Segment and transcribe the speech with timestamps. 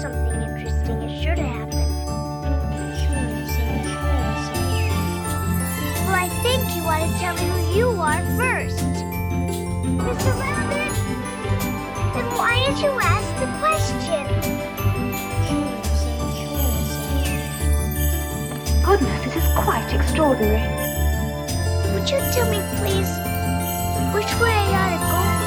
[0.00, 1.88] something interesting is sure to happen.
[6.06, 8.78] Well, I think you ought to tell me who you are first.
[9.98, 10.38] Mr.
[10.38, 10.94] Rabbit?
[12.14, 14.22] Then why did you ask the question?
[18.84, 20.62] Goodness, this is quite extraordinary.
[21.92, 23.10] Would you tell me, please,
[24.14, 25.37] which way I ought to go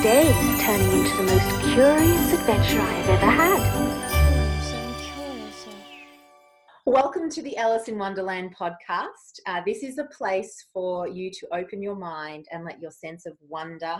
[0.00, 3.60] today is turning into the most curious adventure I have ever had.
[6.86, 9.40] Welcome to the Alice in Wonderland podcast.
[9.46, 13.26] Uh, this is a place for you to open your mind and let your sense
[13.26, 13.98] of wonder,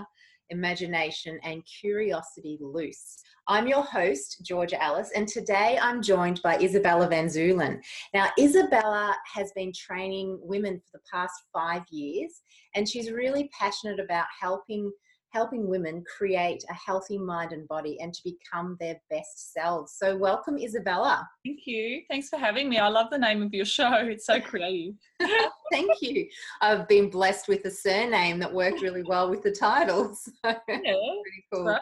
[0.48, 3.18] imagination, and curiosity loose.
[3.46, 7.78] I'm your host, Georgia Alice, and today I'm joined by Isabella Van Zulen.
[8.14, 12.40] Now, Isabella has been training women for the past five years,
[12.74, 14.90] and she's really passionate about helping
[15.30, 19.94] helping women create a healthy mind and body and to become their best selves.
[19.96, 21.28] So, welcome, Isabella.
[21.44, 22.02] Thank you.
[22.10, 22.78] Thanks for having me.
[22.78, 23.92] I love the name of your show.
[23.94, 24.94] It's so creative.
[25.72, 26.26] Thank you.
[26.60, 30.14] I've been blessed with a surname that worked really well with the title.
[30.24, 31.64] So yeah, pretty cool.
[31.64, 31.80] Right.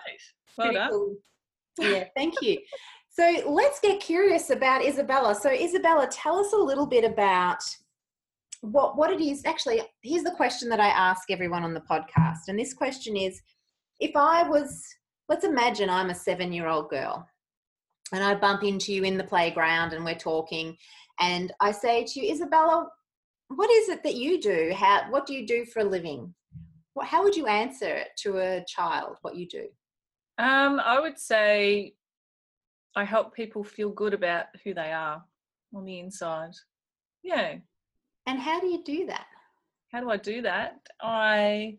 [0.56, 0.90] Well Pretty done.
[0.90, 1.16] cool.
[1.78, 2.58] Yeah, thank you.
[3.10, 5.34] So let's get curious about Isabella.
[5.34, 7.62] So Isabella, tell us a little bit about
[8.60, 9.42] what what it is.
[9.44, 13.40] Actually, here's the question that I ask everyone on the podcast, and this question is:
[14.00, 14.84] If I was,
[15.28, 17.26] let's imagine I'm a seven-year-old girl,
[18.12, 20.76] and I bump into you in the playground, and we're talking,
[21.20, 22.88] and I say to you, Isabella,
[23.48, 24.72] what is it that you do?
[24.74, 26.34] How what do you do for a living?
[26.94, 29.18] What, how would you answer it to a child?
[29.22, 29.66] What you do?
[30.38, 31.94] Um, I would say
[32.96, 35.22] I help people feel good about who they are
[35.74, 36.52] on the inside.
[37.22, 37.56] Yeah.
[38.28, 39.24] And how do you do that?
[39.90, 40.86] How do I do that?
[41.00, 41.78] I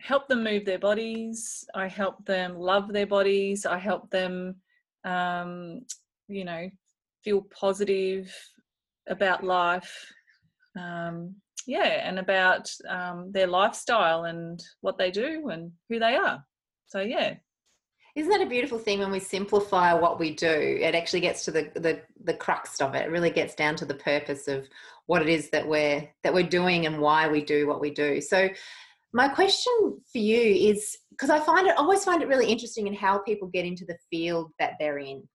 [0.00, 1.64] help them move their bodies.
[1.72, 3.64] I help them love their bodies.
[3.64, 4.56] I help them,
[5.04, 5.82] um,
[6.26, 6.68] you know,
[7.22, 8.36] feel positive
[9.08, 10.04] about life.
[10.76, 16.44] Um, yeah, and about um, their lifestyle and what they do and who they are.
[16.86, 17.34] So yeah,
[18.16, 20.78] Isn't that a beautiful thing when we simplify what we do?
[20.80, 23.06] It actually gets to the, the, the crux of it.
[23.06, 24.68] It really gets down to the purpose of
[25.06, 28.20] what it is that we're that we're doing and why we do what we do.
[28.20, 28.48] So
[29.12, 29.72] my question
[30.12, 33.48] for you is because I find it always find it really interesting in how people
[33.48, 35.28] get into the field that they're in.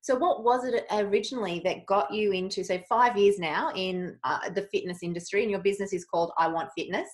[0.00, 4.48] So what was it originally that got you into say 5 years now in uh,
[4.50, 7.08] the fitness industry and your business is called I Want Fitness.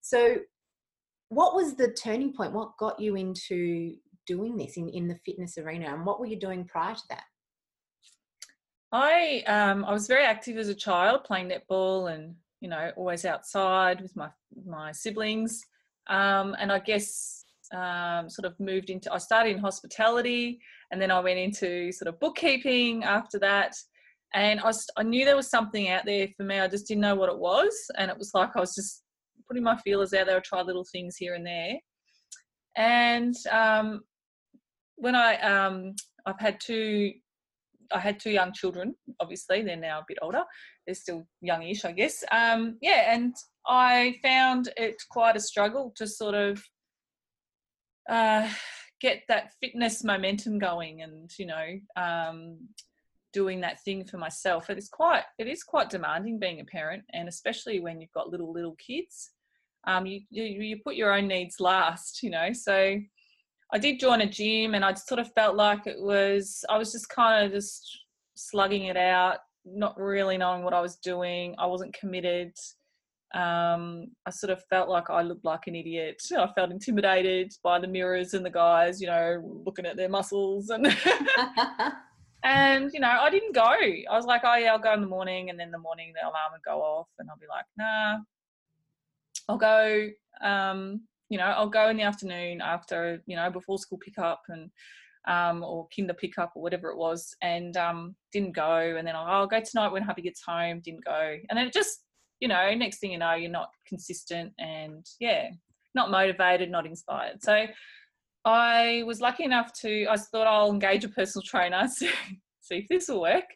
[0.00, 0.36] So
[1.28, 2.52] what was the turning point?
[2.52, 3.94] What got you into
[4.26, 7.24] doing this in, in the fitness arena and what were you doing prior to that?
[8.92, 13.24] I um, I was very active as a child, playing netball and you know always
[13.24, 14.28] outside with my
[14.64, 15.60] my siblings.
[16.08, 17.44] Um, and I guess
[17.74, 19.12] um, sort of moved into.
[19.12, 20.60] I started in hospitality,
[20.92, 23.74] and then I went into sort of bookkeeping after that.
[24.34, 26.58] And I, I knew there was something out there for me.
[26.58, 29.02] I just didn't know what it was, and it was like I was just
[29.48, 30.36] putting my feelers out there.
[30.36, 31.74] I try little things here and there.
[32.76, 34.00] And um,
[34.96, 35.94] when I um,
[36.26, 37.12] I've had two
[37.92, 38.94] I had two young children.
[39.20, 40.42] Obviously, they're now a bit older.
[40.86, 42.24] They're still youngish, I guess.
[42.32, 43.34] Um, yeah, and
[43.66, 46.62] I found it quite a struggle to sort of
[48.08, 48.48] uh,
[49.00, 52.58] get that fitness momentum going, and you know, um,
[53.32, 54.70] doing that thing for myself.
[54.70, 58.30] It is quite it is quite demanding being a parent, and especially when you've got
[58.30, 59.30] little little kids.
[59.86, 62.52] Um, you, you you put your own needs last, you know.
[62.52, 62.98] So
[63.72, 66.92] I did join a gym and I sort of felt like it was, I was
[66.92, 67.88] just kind of just
[68.34, 71.54] slugging it out, not really knowing what I was doing.
[71.58, 72.52] I wasn't committed.
[73.34, 76.22] Um, I sort of felt like I looked like an idiot.
[76.36, 80.70] I felt intimidated by the mirrors and the guys, you know, looking at their muscles
[80.70, 80.86] and.
[82.44, 83.62] and you know, I didn't go.
[83.62, 86.22] I was like, oh yeah, I'll go in the morning, and then the morning the
[86.22, 88.18] alarm would go off, and I'll be like, nah,
[89.48, 90.08] I'll go.
[90.42, 94.70] Um, you know, I'll go in the afternoon after, you know, before school pickup and
[95.26, 98.94] um, or kinder pickup or whatever it was, and um, didn't go.
[98.96, 100.80] And then I'll, I'll go tonight when hubby gets home.
[100.80, 102.04] Didn't go, and then it just,
[102.40, 105.48] you know, next thing you know, you're not consistent and yeah,
[105.94, 107.42] not motivated, not inspired.
[107.42, 107.66] So
[108.44, 110.06] I was lucky enough to.
[110.08, 112.10] I thought I'll engage a personal trainer, see,
[112.60, 113.46] see if this will work.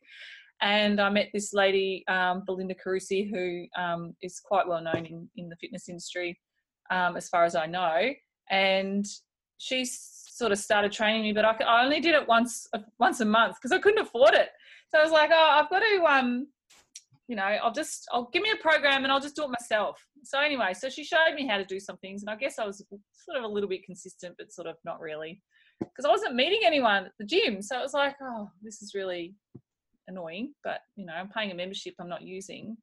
[0.62, 5.29] And I met this lady, um, Belinda Carusi, who um, is quite well known in,
[5.37, 6.39] in the fitness industry
[6.91, 8.12] um, as far as I know.
[8.51, 9.07] And
[9.59, 12.67] she sort of started training me, but I, I only did it once
[12.99, 14.49] once a month because I couldn't afford it.
[14.91, 16.47] So I was like, oh, I've got to um,
[17.31, 20.05] you know, I'll just, I'll give me a program and I'll just do it myself.
[20.25, 22.67] So anyway, so she showed me how to do some things, and I guess I
[22.67, 25.41] was sort of a little bit consistent, but sort of not really,
[25.79, 27.62] because I wasn't meeting anyone at the gym.
[27.62, 29.37] So it was like, oh, this is really
[30.11, 30.53] annoying.
[30.62, 32.77] But you know, I'm paying a membership I'm not using.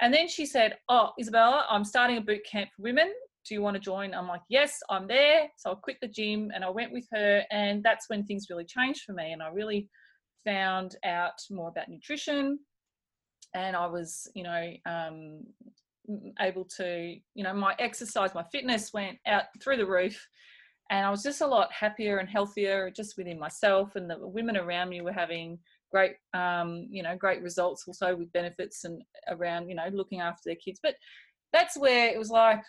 [0.00, 3.12] And then she said, "Oh, Isabella, I'm starting a boot camp for women.
[3.48, 6.50] Do you want to join?" I'm like, "Yes, I'm there." So I quit the gym
[6.54, 9.48] and I went with her, and that's when things really changed for me, and I
[9.48, 9.88] really
[10.44, 12.58] found out more about nutrition
[13.54, 15.42] and I was, you know, um,
[16.40, 20.26] able to, you know, my exercise, my fitness went out through the roof,
[20.90, 24.56] and I was just a lot happier and healthier just within myself, and the women
[24.56, 25.58] around me were having
[25.92, 30.42] great, um, you know, great results also with benefits and around, you know, looking after
[30.46, 30.80] their kids.
[30.82, 30.94] But
[31.52, 32.62] that's where it was like,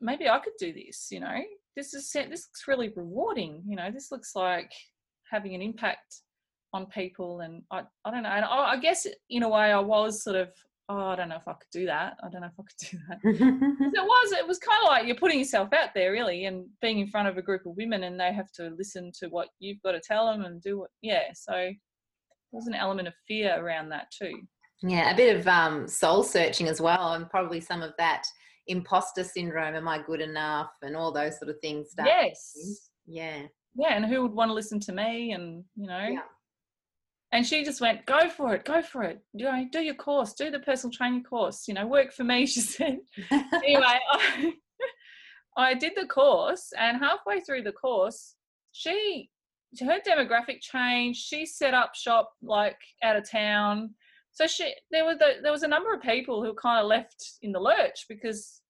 [0.00, 1.38] maybe I could do this, you know.
[1.76, 3.90] This is this looks really rewarding, you know.
[3.90, 4.72] This looks like
[5.30, 6.22] having an impact
[6.72, 9.78] on people and I, I don't know and I, I, guess in a way I
[9.78, 10.48] was sort of
[10.88, 12.90] oh I don't know if I could do that I don't know if I could
[12.90, 13.18] do that
[13.94, 16.98] it was it was kind of like you're putting yourself out there really and being
[16.98, 19.82] in front of a group of women and they have to listen to what you've
[19.82, 21.70] got to tell them and do what yeah so
[22.52, 24.32] there's an element of fear around that too.
[24.82, 28.24] Yeah a bit of um, soul searching as well and probably some of that
[28.66, 30.70] imposter syndrome am I good enough?
[30.82, 32.90] and all those sort of things yes.
[33.06, 33.42] yeah.
[33.74, 36.08] Yeah and who would want to listen to me and you know?
[36.10, 36.20] Yeah.
[37.32, 39.20] And she just went go for it go for it.
[39.32, 42.46] You know, do your course do the personal training course you know work for me
[42.46, 42.98] she said.
[43.32, 44.52] Anyway I,
[45.56, 48.34] I did the course and halfway through the course
[48.72, 49.28] she
[49.80, 51.20] her demographic changed.
[51.20, 53.94] She set up shop like out of town.
[54.32, 57.38] So she there was a, there was a number of people who kind of left
[57.42, 58.60] in the lurch because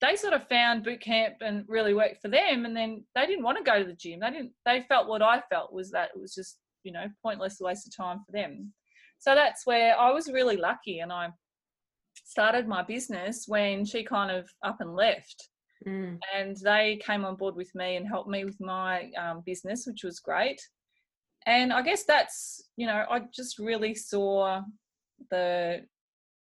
[0.00, 3.44] they sort of found boot camp and really worked for them and then they didn't
[3.44, 4.20] want to go to the gym.
[4.20, 7.58] They didn't they felt what i felt was that it was just you know pointless
[7.60, 8.72] waste of time for them.
[9.18, 11.28] So that's where i was really lucky and i
[12.24, 15.49] started my business when she kind of up and left
[15.86, 16.18] mm.
[16.34, 20.04] and they came on board with me and helped me with my um, business which
[20.04, 20.60] was great
[21.46, 24.60] and i guess that's you know i just really saw
[25.30, 25.80] the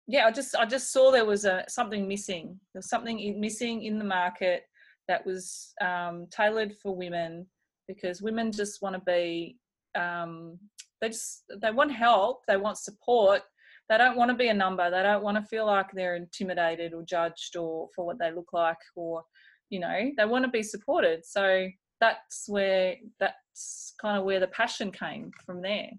[0.07, 3.99] yeah i just i just saw there was a something missing there's something missing in
[3.99, 4.63] the market
[5.09, 7.47] that was um, tailored for women
[7.87, 9.57] because women just want to be
[9.97, 10.59] um,
[11.01, 13.43] they just they want help they want support
[13.89, 14.91] they don't want to be a number.
[14.91, 18.53] They don't want to feel like they're intimidated or judged or for what they look
[18.53, 19.23] like or
[19.71, 21.25] you know they want to be supported.
[21.25, 21.69] So
[22.01, 25.91] that's where that's kind of where the passion came from there.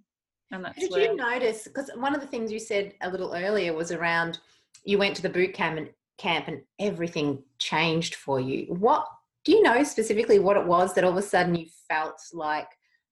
[0.52, 3.34] And that's did where, you notice because one of the things you said a little
[3.34, 4.40] earlier was around
[4.84, 8.66] you went to the boot camp and camp and everything changed for you.
[8.70, 9.06] What
[9.44, 12.68] do you know specifically what it was that all of a sudden you felt like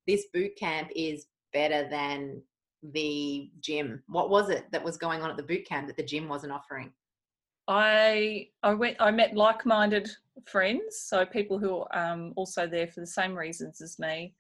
[0.07, 2.41] this boot camp is better than
[2.93, 4.03] the gym.
[4.07, 6.53] What was it that was going on at the boot camp that the gym wasn't
[6.53, 6.91] offering?
[7.67, 10.09] I I went I met like-minded
[10.45, 14.35] friends, so people who are um, also there for the same reasons as me.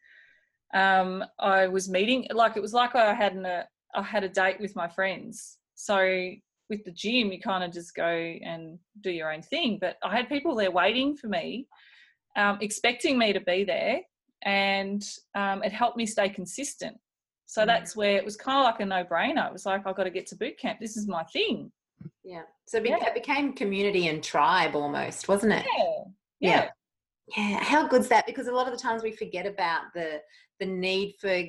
[0.73, 3.65] Um, I was meeting like it was like I had an, a
[3.95, 5.57] I had a date with my friends.
[5.75, 6.31] So
[6.69, 9.77] with the gym, you kind of just go and do your own thing.
[9.79, 11.67] But I had people there waiting for me,
[12.35, 14.01] um, expecting me to be there,
[14.43, 15.03] and
[15.35, 16.97] um, it helped me stay consistent.
[17.55, 17.67] So mm.
[17.67, 19.47] that's where it was kind of like a no-brainer.
[19.47, 20.81] It was like I've got to get to boot camp.
[20.81, 21.71] This is my thing.
[22.21, 22.41] Yeah.
[22.65, 23.13] So it, yeah.
[23.13, 25.65] became community and tribe almost, wasn't it?
[25.77, 25.93] Yeah.
[26.41, 26.69] yeah.
[27.37, 27.49] Yeah.
[27.49, 27.63] Yeah.
[27.63, 28.25] How good's that?
[28.25, 30.19] Because a lot of the times we forget about the
[30.59, 31.43] the need for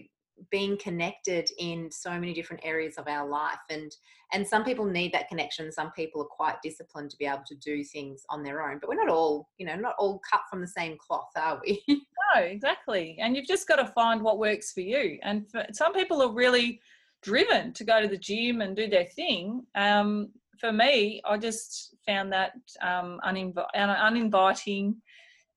[0.51, 3.97] being connected in so many different areas of our life and
[4.33, 7.55] and some people need that connection some people are quite disciplined to be able to
[7.57, 10.61] do things on their own but we're not all you know not all cut from
[10.61, 11.83] the same cloth are we?
[12.35, 15.95] No exactly and you've just got to find what works for you and for, some
[15.95, 16.81] people are really
[17.23, 20.29] driven to go to the gym and do their thing um,
[20.61, 22.53] for me i just found that
[22.83, 24.97] um, uninv- uninviting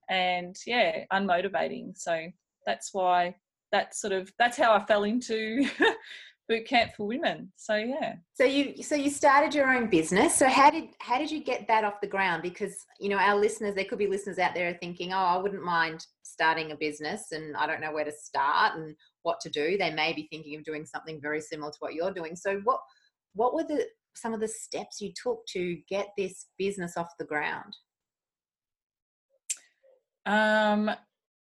[0.09, 2.27] and yeah unmotivating so
[2.65, 3.33] that's why
[3.71, 5.67] that sort of that's how I fell into
[6.49, 7.51] boot camp for women.
[7.55, 8.15] So yeah.
[8.33, 10.35] So you so you started your own business.
[10.35, 12.41] So how did how did you get that off the ground?
[12.41, 15.63] Because you know our listeners, there could be listeners out there thinking, oh, I wouldn't
[15.63, 19.77] mind starting a business, and I don't know where to start and what to do.
[19.77, 22.35] They may be thinking of doing something very similar to what you're doing.
[22.35, 22.79] So what
[23.33, 23.85] what were the
[24.15, 27.75] some of the steps you took to get this business off the ground?
[30.25, 30.91] Um,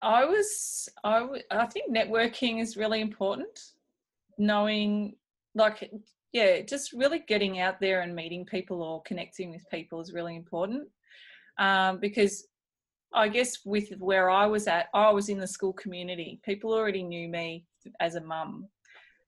[0.01, 3.59] I was, I, w- I think networking is really important.
[4.37, 5.15] Knowing,
[5.55, 5.89] like,
[6.31, 10.35] yeah, just really getting out there and meeting people or connecting with people is really
[10.35, 10.87] important.
[11.57, 12.47] Um, because
[13.13, 16.39] I guess with where I was at, I was in the school community.
[16.43, 17.65] People already knew me
[17.99, 18.67] as a mum.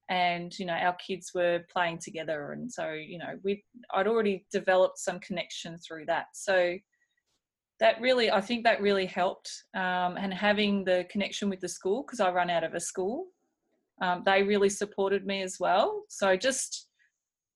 [0.09, 4.43] and you know our kids were playing together and so you know we i'd already
[4.51, 6.75] developed some connection through that so
[7.79, 12.03] that really i think that really helped um, and having the connection with the school
[12.03, 13.27] because i run out of a school
[14.01, 16.03] um, they really supported me as well.
[16.09, 16.87] So just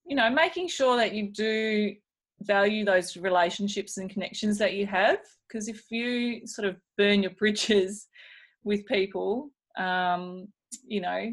[0.06, 1.94] you know making sure that you do
[2.42, 7.32] value those relationships and connections that you have because if you sort of burn your
[7.40, 8.08] bridges
[8.66, 10.48] with people um,
[10.86, 11.32] you know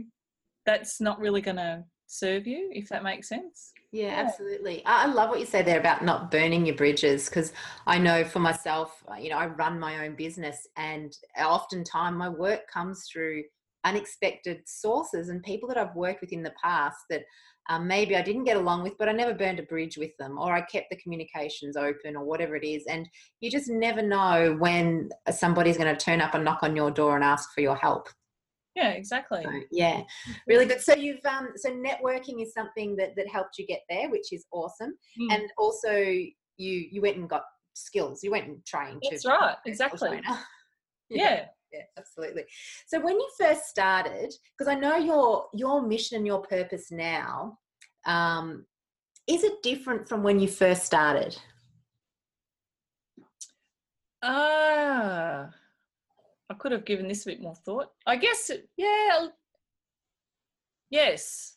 [0.66, 4.14] that's not really going to serve you if that makes sense yeah, yeah.
[4.14, 7.52] absolutely I, love what you say there about not burning your bridges because
[7.86, 12.28] i know for myself uh, you know i run my own business and oftentimes my
[12.28, 13.44] work comes through
[13.84, 17.22] unexpected sources and people that i've worked with in the past that
[17.68, 20.38] um, maybe I didn't get along with, but I never burned a bridge with them,
[20.38, 22.84] or I kept the communications open, or whatever it is.
[22.88, 23.08] And
[23.40, 27.14] you just never know when somebody's going to turn up and knock on your door
[27.14, 28.08] and ask for your help.
[28.76, 29.42] Yeah, exactly.
[29.42, 30.02] So, yeah,
[30.46, 30.80] really good.
[30.80, 34.46] So you've um, so networking is something that that helped you get there, which is
[34.52, 34.94] awesome.
[35.20, 35.34] Mm.
[35.34, 37.42] And also, you you went and got
[37.74, 38.20] skills.
[38.22, 39.02] You went and trained.
[39.10, 39.56] That's right.
[39.66, 40.20] Exactly.
[41.10, 41.34] yeah.
[41.34, 42.44] yeah yeah absolutely
[42.86, 47.56] so when you first started because i know your your mission and your purpose now
[48.06, 48.64] um,
[49.26, 51.36] is it different from when you first started
[54.22, 55.50] ah uh,
[56.50, 57.90] I could have given this a bit more thought.
[58.06, 59.28] I guess, yeah,
[60.90, 61.56] yes.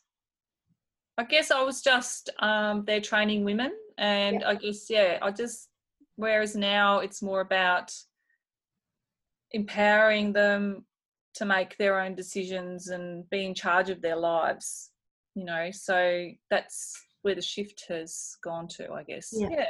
[1.18, 4.48] I guess I was just um, there training women, and yeah.
[4.48, 5.68] I guess, yeah, I just,
[6.14, 7.92] whereas now it's more about
[9.50, 10.84] empowering them
[11.34, 14.90] to make their own decisions and be in charge of their lives,
[15.34, 19.32] you know, so that's where the shift has gone to, I guess.
[19.32, 19.48] Yeah.
[19.50, 19.66] yeah.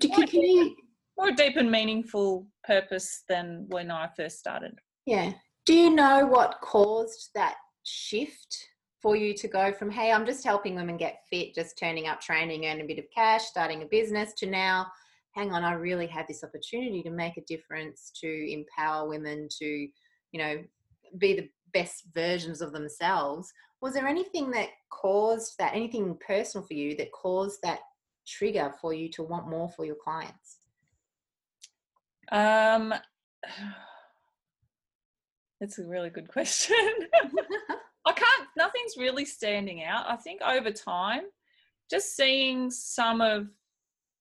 [0.00, 0.76] Can, can you
[1.16, 4.78] more deep and meaningful purpose than when I first started.
[5.06, 5.32] Yeah.
[5.66, 8.56] Do you know what caused that shift
[9.00, 12.20] for you to go from, hey, I'm just helping women get fit, just turning up
[12.20, 14.86] training, earn a bit of cash, starting a business, to now,
[15.32, 19.66] hang on, I really have this opportunity to make a difference, to empower women to,
[19.66, 20.62] you know,
[21.18, 23.52] be the best versions of themselves.
[23.82, 27.80] Was there anything that caused that, anything personal for you that caused that
[28.26, 30.60] trigger for you to want more for your clients?
[32.32, 32.94] Um,
[35.60, 36.76] that's a really good question.
[38.06, 40.04] I can't, nothing's really standing out.
[40.08, 41.22] I think over time,
[41.90, 43.48] just seeing some of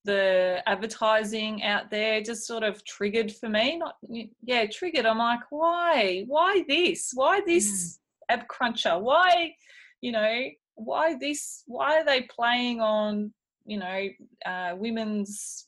[0.05, 3.77] the advertising out there just sort of triggered for me.
[3.77, 3.95] Not,
[4.41, 5.05] yeah, triggered.
[5.05, 6.23] I'm like, why?
[6.27, 7.11] Why this?
[7.13, 8.35] Why this mm.
[8.35, 8.99] ab cruncher?
[8.99, 9.53] Why,
[10.01, 10.41] you know,
[10.75, 11.63] why this?
[11.67, 13.33] Why are they playing on,
[13.65, 14.07] you know,
[14.45, 15.67] uh, women's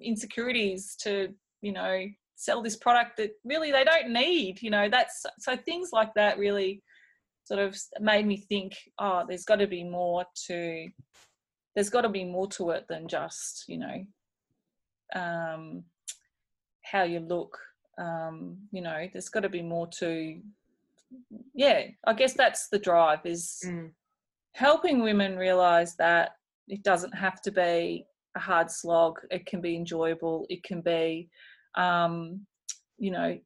[0.00, 2.04] insecurities to you know
[2.36, 6.38] sell this product that really they don't need you know that's so things like that
[6.38, 6.82] really
[7.44, 10.88] sort of made me think oh there's got to be more to
[11.74, 14.04] there's got to be more to it than just you know
[15.14, 15.84] um
[16.82, 17.58] how you look
[17.98, 20.38] um you know there's got to be more to
[21.54, 23.88] yeah i guess that's the drive is mm.
[24.52, 26.32] helping women realize that
[26.68, 28.04] it doesn't have to be
[28.36, 31.28] a hard slog it can be enjoyable it can be
[31.76, 32.46] um,
[32.98, 33.38] you know,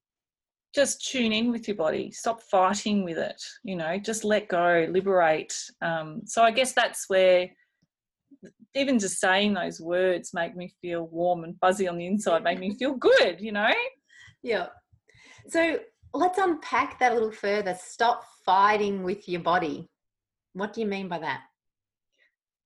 [0.75, 4.87] just tune in with your body, stop fighting with it, you know, just let go,
[4.91, 5.55] liberate.
[5.83, 7.49] Um, so I guess that's where
[8.75, 12.59] even just saying those words make me feel warm and fuzzy on the inside, make
[12.59, 13.73] me feel good, you know?
[14.43, 14.67] Yeah.
[15.49, 15.79] So
[16.15, 17.77] let's unpack that a little further.
[17.83, 19.89] Stop fighting with your body.
[20.53, 21.41] What do you mean by that?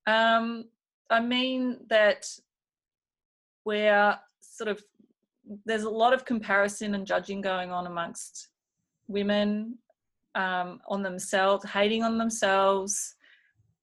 [0.05, 0.65] Um,
[1.09, 2.25] I mean that
[3.65, 4.83] we're sort of
[5.65, 8.49] there's a lot of comparison and judging going on amongst
[9.07, 9.77] women
[10.35, 13.15] um, on themselves, hating on themselves,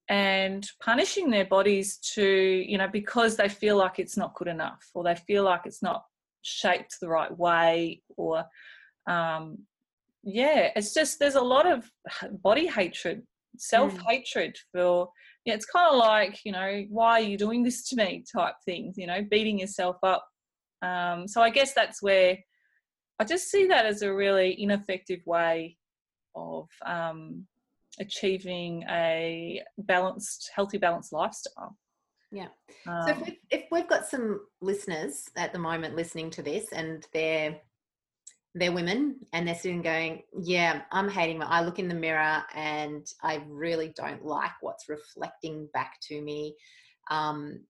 [0.08, 4.90] and punishing their bodies to, you know, because they feel like it's not good enough
[4.94, 6.04] or they feel like it's not
[6.42, 8.44] shaped the right way or,
[9.06, 9.58] um,
[10.22, 11.90] yeah, it's just there's a lot of
[12.42, 13.22] body hatred,
[13.56, 15.10] self hatred for.
[15.46, 18.24] Yeah, it's kind of like you know, why are you doing this to me?
[18.30, 20.26] Type things, you know, beating yourself up
[20.82, 22.38] um, so I guess that's where
[23.18, 25.76] I just see that as a really ineffective way
[26.34, 27.46] of um,
[27.98, 31.76] achieving a balanced, healthy, balanced lifestyle.
[32.32, 32.48] Yeah.
[32.86, 36.72] Um, so if we've, if we've got some listeners at the moment listening to this
[36.72, 37.60] and they're
[38.54, 41.46] they're women and they're sitting going, yeah, I'm hating my.
[41.46, 46.56] I look in the mirror and I really don't like what's reflecting back to me.
[47.10, 47.60] Um,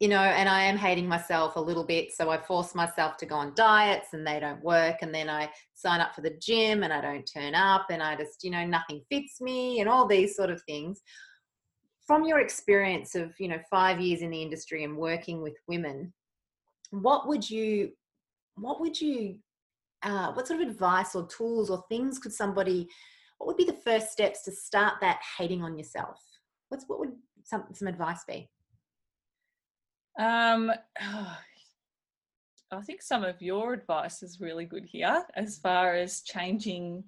[0.00, 2.10] you know, and I am hating myself a little bit.
[2.12, 4.96] So I force myself to go on diets and they don't work.
[5.02, 8.16] And then I sign up for the gym and I don't turn up and I
[8.16, 11.02] just, you know, nothing fits me and all these sort of things.
[12.06, 16.14] From your experience of, you know, five years in the industry and working with women,
[16.90, 17.90] what would you,
[18.54, 19.36] what would you,
[20.02, 22.88] uh, what sort of advice or tools or things could somebody,
[23.36, 26.16] what would be the first steps to start that hating on yourself?
[26.70, 27.12] What's, what would
[27.44, 28.48] some, some advice be?
[30.18, 30.72] Um,
[32.72, 37.02] I think some of your advice is really good here as far as changing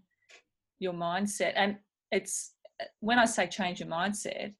[0.80, 1.52] your mindset.
[1.54, 1.76] And
[2.10, 2.54] it's
[2.98, 4.54] when I say change your mindset,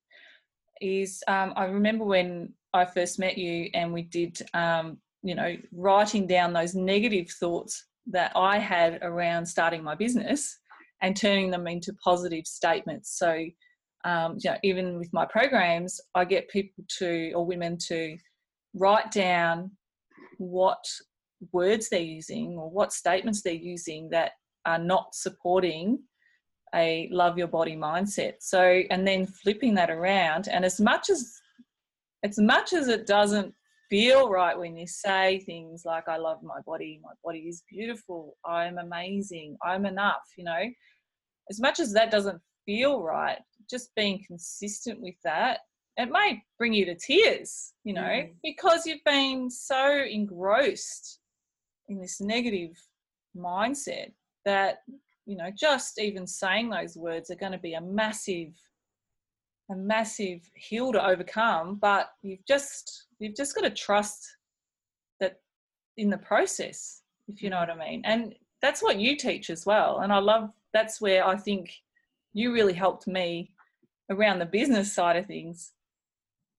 [0.79, 5.55] is um, I remember when I first met you and we did, um, you know,
[5.73, 10.57] writing down those negative thoughts that I had around starting my business
[11.01, 13.17] and turning them into positive statements.
[13.17, 13.45] So,
[14.05, 18.17] um, you know, even with my programs, I get people to or women to
[18.73, 19.71] write down
[20.37, 20.83] what
[21.51, 24.31] words they're using or what statements they're using that
[24.65, 25.99] are not supporting
[26.75, 28.35] a love your body mindset.
[28.39, 31.39] So and then flipping that around and as much as
[32.23, 33.53] as much as it doesn't
[33.89, 38.35] feel right when you say things like i love my body my body is beautiful
[38.45, 40.63] i'm amazing i'm enough you know
[41.51, 43.37] as much as that doesn't feel right
[43.69, 45.59] just being consistent with that
[45.97, 48.31] it may bring you to tears, you know, mm.
[48.43, 51.19] because you've been so engrossed
[51.87, 52.71] in this negative
[53.37, 54.11] mindset
[54.45, 54.77] that,
[55.25, 58.53] you know, just even saying those words are going to be a massive,
[59.71, 61.75] a massive hill to overcome.
[61.75, 64.25] But you've just, you've just got to trust
[65.19, 65.41] that
[65.97, 68.01] in the process, if you know what I mean.
[68.03, 69.99] And that's what you teach as well.
[69.99, 71.71] And I love, that's where I think
[72.33, 73.51] you really helped me
[74.09, 75.71] around the business side of things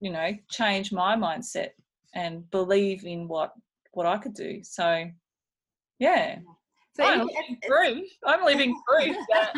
[0.05, 1.71] you know change my mindset
[2.15, 3.53] and believe in what
[3.93, 4.61] what I could do.
[4.63, 5.07] So
[5.99, 6.37] yeah.
[6.95, 8.09] So oh, I'm living proof.
[8.25, 9.55] I'm living proof that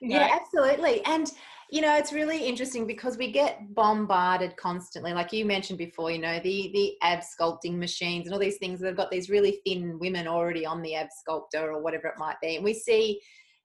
[0.00, 1.04] Yeah, absolutely.
[1.04, 1.30] And
[1.70, 5.12] you know, it's really interesting because we get bombarded constantly.
[5.12, 8.80] Like you mentioned before, you know, the the ab sculpting machines and all these things
[8.80, 12.18] that have got these really thin women already on the ab sculptor or whatever it
[12.18, 12.56] might be.
[12.56, 13.20] And we see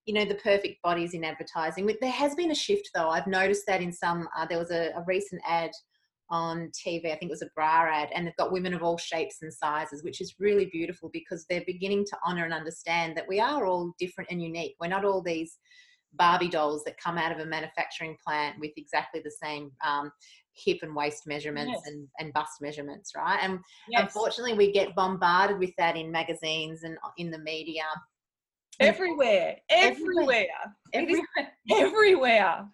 [0.08, 1.88] you know the perfect bodies in advertising.
[2.02, 3.10] There has been a shift though.
[3.10, 5.72] I've noticed that in some uh, there was a, a, recent ad
[6.30, 8.98] on tv i think it was a bra ad and they've got women of all
[8.98, 13.28] shapes and sizes which is really beautiful because they're beginning to honor and understand that
[13.30, 14.76] we are all different and unique.
[14.80, 15.58] We're not all these
[16.14, 20.12] barbie dolls that come out of a manufacturing plant with exactly the same um,
[20.54, 21.94] hip and waist measurements yes.
[21.94, 23.40] and, and bust measurements right?
[23.42, 24.02] And yes.
[24.04, 27.84] unfortunately we get bombarded with that in magazines and in the media
[28.80, 30.48] everywhere, everywhere,
[30.94, 31.26] everywhere,
[31.72, 32.66] everywhere.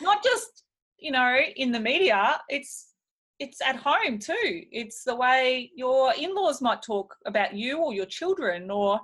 [0.00, 0.64] Not just
[0.98, 2.40] you know in the media.
[2.48, 2.88] It's
[3.38, 4.62] it's at home too.
[4.70, 9.00] It's the way your in-laws might talk about you or your children, or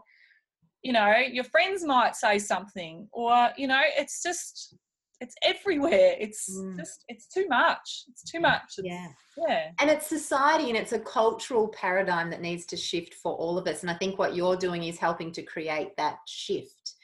[0.83, 4.77] you know your friends might say something, or you know it's just
[5.21, 6.15] it's everywhere.
[6.19, 6.77] It's mm.
[6.77, 8.05] just it's too much.
[8.09, 8.75] It's too much.
[8.79, 9.09] It's, yeah.
[9.49, 9.71] yeah.
[9.81, 13.67] And it's society and it's a cultural paradigm that needs to shift for all of
[13.67, 13.83] us.
[13.83, 16.95] And i think what you're doing is helping to create that shift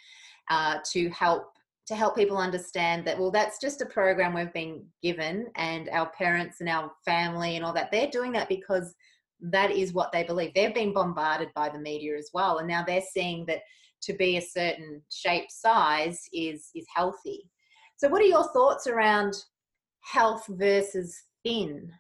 [0.51, 1.53] uh, to help
[1.87, 6.09] to help people understand that well that's just a program we've been given and our
[6.11, 8.95] parents and our family and all that they're doing that because
[9.43, 10.55] that is what they believe.
[10.55, 12.59] They've been bombarded by the media as well.
[12.59, 13.63] And now they're seeing that
[14.03, 17.49] to be a certain shape size is is healthy
[18.03, 19.45] so, what are your thoughts around
[20.01, 21.93] health versus thin?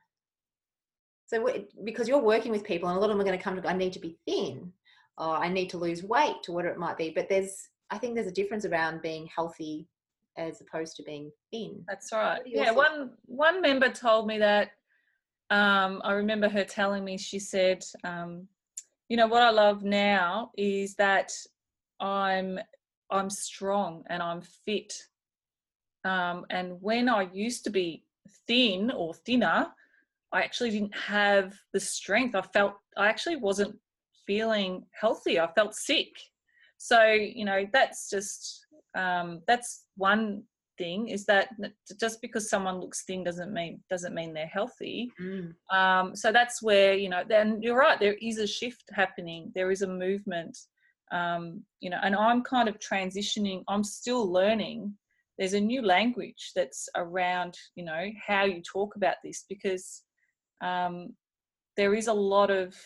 [1.26, 1.46] So,
[1.84, 3.68] because you're working with people, and a lot of them are going to come to,
[3.68, 4.72] I need to be thin,
[5.16, 7.10] or I need to lose weight, or whatever it might be.
[7.10, 9.86] But there's, I think there's a difference around being healthy
[10.36, 11.84] as opposed to being thin.
[11.86, 12.40] That's right.
[12.46, 14.72] Yeah, one one member told me that.
[15.50, 17.16] Um, I remember her telling me.
[17.16, 18.48] She said, um,
[19.08, 21.30] "You know what I love now is that
[22.00, 22.58] I'm
[23.08, 24.92] I'm strong and I'm fit
[26.04, 28.04] um, and when I used to be
[28.46, 29.68] thin or thinner,
[30.32, 32.34] I actually didn't have the strength.
[32.34, 33.76] I felt I actually wasn't
[34.26, 35.38] feeling healthy.
[35.38, 36.08] I felt sick.
[36.78, 40.42] So you know that's just um, that's one
[40.78, 41.48] thing is that
[42.00, 45.10] just because someone looks thin doesn't mean doesn't mean they're healthy.
[45.20, 45.54] Mm.
[45.70, 47.22] Um, so that's where you know.
[47.28, 48.00] Then you're right.
[48.00, 49.52] There is a shift happening.
[49.54, 50.58] There is a movement.
[51.12, 53.64] Um, you know, and I'm kind of transitioning.
[53.68, 54.94] I'm still learning
[55.42, 60.02] there's a new language that's around you know how you talk about this because
[60.62, 61.08] um,
[61.76, 62.76] there is a lot of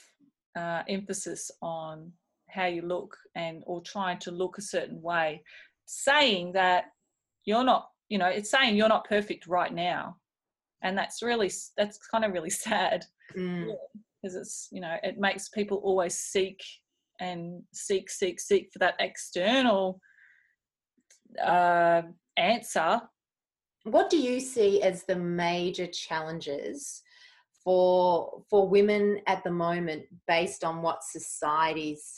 [0.58, 2.10] uh, emphasis on
[2.48, 5.42] how you look and or trying to look a certain way
[5.84, 6.84] saying that
[7.44, 10.16] you're not you know it's saying you're not perfect right now
[10.82, 13.04] and that's really that's kind of really sad
[13.36, 13.74] Mm.
[14.22, 16.60] because it's you know it makes people always seek
[17.18, 20.00] and seek seek seek for that external
[21.38, 22.02] uh,
[22.36, 23.00] answer
[23.84, 27.02] What do you see as the major challenges
[27.64, 32.12] for for women at the moment, based on what society's,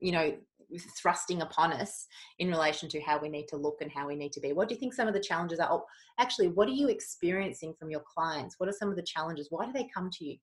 [0.00, 0.36] you know,
[1.00, 2.06] thrusting upon us
[2.38, 4.52] in relation to how we need to look and how we need to be?
[4.52, 5.70] What do you think some of the challenges are?
[5.70, 5.84] Oh,
[6.18, 8.56] actually, what are you experiencing from your clients?
[8.58, 9.48] What are some of the challenges?
[9.50, 10.36] Why do they come to you?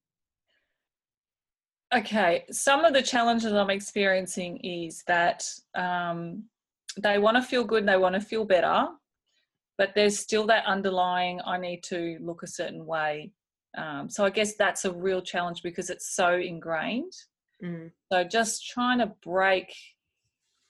[1.94, 5.44] okay some of the challenges i'm experiencing is that
[5.76, 6.44] um,
[7.02, 8.88] they want to feel good they want to feel better
[9.78, 13.32] but there's still that underlying i need to look a certain way.
[13.78, 17.14] Um, so i guess that's a real challenge because it's so ingrained.
[17.64, 17.92] Mm.
[18.12, 19.74] so just trying to break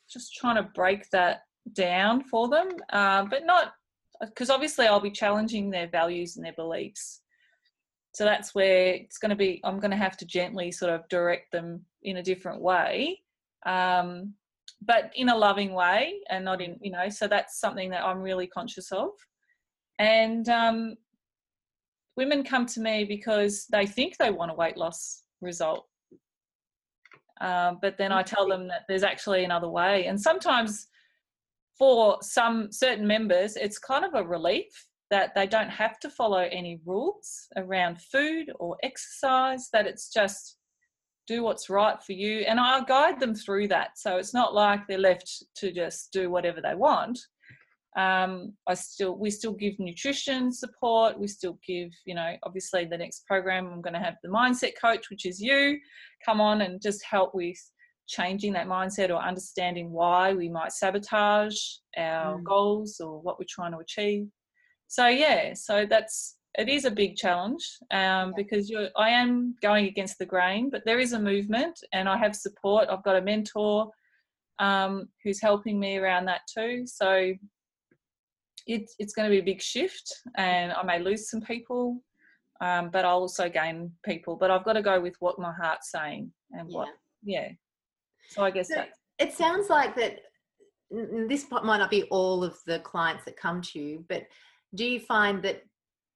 [0.10, 3.74] just trying to break that down for them uh, but not
[4.22, 7.22] because obviously i'll be challenging their values and their beliefs.
[8.14, 11.08] So that's where it's going to be i'm going to have to gently sort of
[11.10, 13.22] direct them in a different way.
[13.66, 14.34] Um,
[14.86, 18.20] but in a loving way and not in you know so that's something that i'm
[18.20, 19.10] really conscious of.
[20.00, 20.96] And um,
[22.18, 25.86] women come to me because they think they want a weight loss result.
[27.42, 30.06] Um, but then i tell them that there's actually another way.
[30.06, 30.88] And sometimes
[31.78, 36.48] for some certain members it's kind of a relief that they don't have to follow
[36.52, 40.58] any rules around food or exercise, that it's just
[41.28, 42.40] do what's right for you.
[42.40, 43.98] And I'll guide them through that.
[43.98, 47.20] So it's not like they're left to just do whatever they want.
[47.96, 51.20] Um, I still, we still give nutrition support.
[51.20, 54.72] We still give, you know, obviously the next program, I'm going to have the mindset
[54.82, 55.78] coach, which is you,
[56.26, 57.58] come on and just help with
[58.08, 61.58] changing that mindset or understanding why we might sabotage
[61.98, 62.44] our Mm.
[62.44, 64.28] goals or what we're trying to achieve
[64.90, 69.86] so yeah so that's it is a big challenge um, because you're i am going
[69.86, 72.90] against the grain but there is a movement and i have support.
[72.90, 73.90] I've got a mentor
[74.60, 76.86] um, who's helping me around that too.
[76.86, 77.34] So
[78.68, 82.02] it's it's going to be a big shift and i may lose some people
[82.62, 84.38] um, but i'll also gain people.
[84.38, 86.88] But i've got to go with what my heart's saying and what
[87.24, 87.50] yeah.
[88.30, 90.20] so i guess So that it sounds like that
[91.28, 94.24] this might not be all of the clients that come to you, but
[94.76, 95.64] do you find that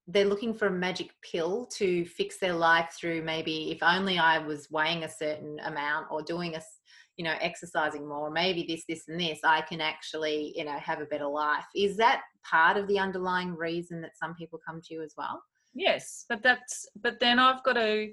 [0.07, 4.37] they're looking for a magic pill to fix their life through maybe if only I
[4.39, 6.61] was weighing a certain amount or doing a,
[7.17, 11.01] you know, exercising more, maybe this, this, and this, I can actually, you know, have
[11.01, 11.65] a better life.
[11.75, 15.43] Is that part of the underlying reason that some people come to you as well?
[15.73, 18.11] Yes, but that's but then I've got to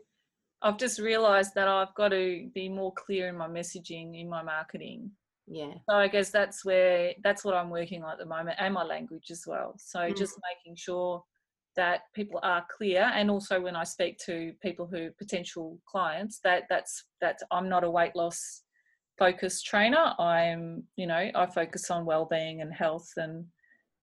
[0.63, 4.43] I've just realized that I've got to be more clear in my messaging in my
[4.43, 5.11] marketing.
[5.47, 5.75] Yeah.
[5.89, 8.83] So I guess that's where that's what I'm working on at the moment and my
[8.83, 9.75] language as well.
[9.79, 10.17] So Mm.
[10.17, 11.23] just making sure
[11.77, 16.65] that people are clear and also when I speak to people who potential clients that
[16.69, 18.63] that's that I'm not a weight loss
[19.19, 20.13] focused trainer.
[20.19, 23.47] I'm, you know, I focus on well-being and health and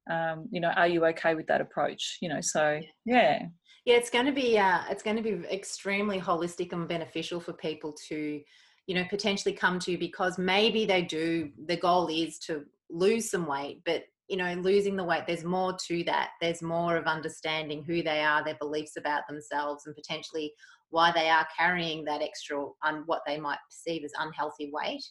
[0.09, 2.17] um, you know, are you okay with that approach?
[2.21, 3.43] You know, so yeah.
[3.85, 7.53] Yeah, it's going to be uh, it's going to be extremely holistic and beneficial for
[7.53, 8.41] people to,
[8.87, 11.51] you know, potentially come to you because maybe they do.
[11.65, 15.75] The goal is to lose some weight, but you know, losing the weight, there's more
[15.87, 16.29] to that.
[16.39, 20.53] There's more of understanding who they are, their beliefs about themselves, and potentially
[20.89, 25.03] why they are carrying that extra on what they might perceive as unhealthy weight.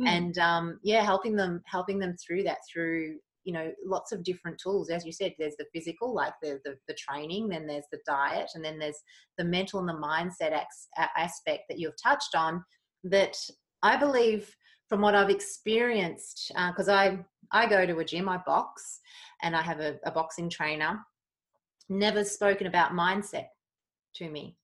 [0.00, 0.06] Mm.
[0.06, 4.60] And um, yeah, helping them helping them through that through you know lots of different
[4.62, 8.00] tools as you said there's the physical like the the, the training then there's the
[8.04, 8.98] diet and then there's
[9.38, 10.60] the mental and the mindset
[11.16, 12.62] aspect that you've touched on
[13.04, 13.36] that
[13.82, 14.54] i believe
[14.88, 17.18] from what i've experienced because i
[17.52, 19.00] i go to a gym i box
[19.42, 20.98] and i have a, a boxing trainer
[21.88, 23.46] never spoken about mindset
[24.14, 24.56] to me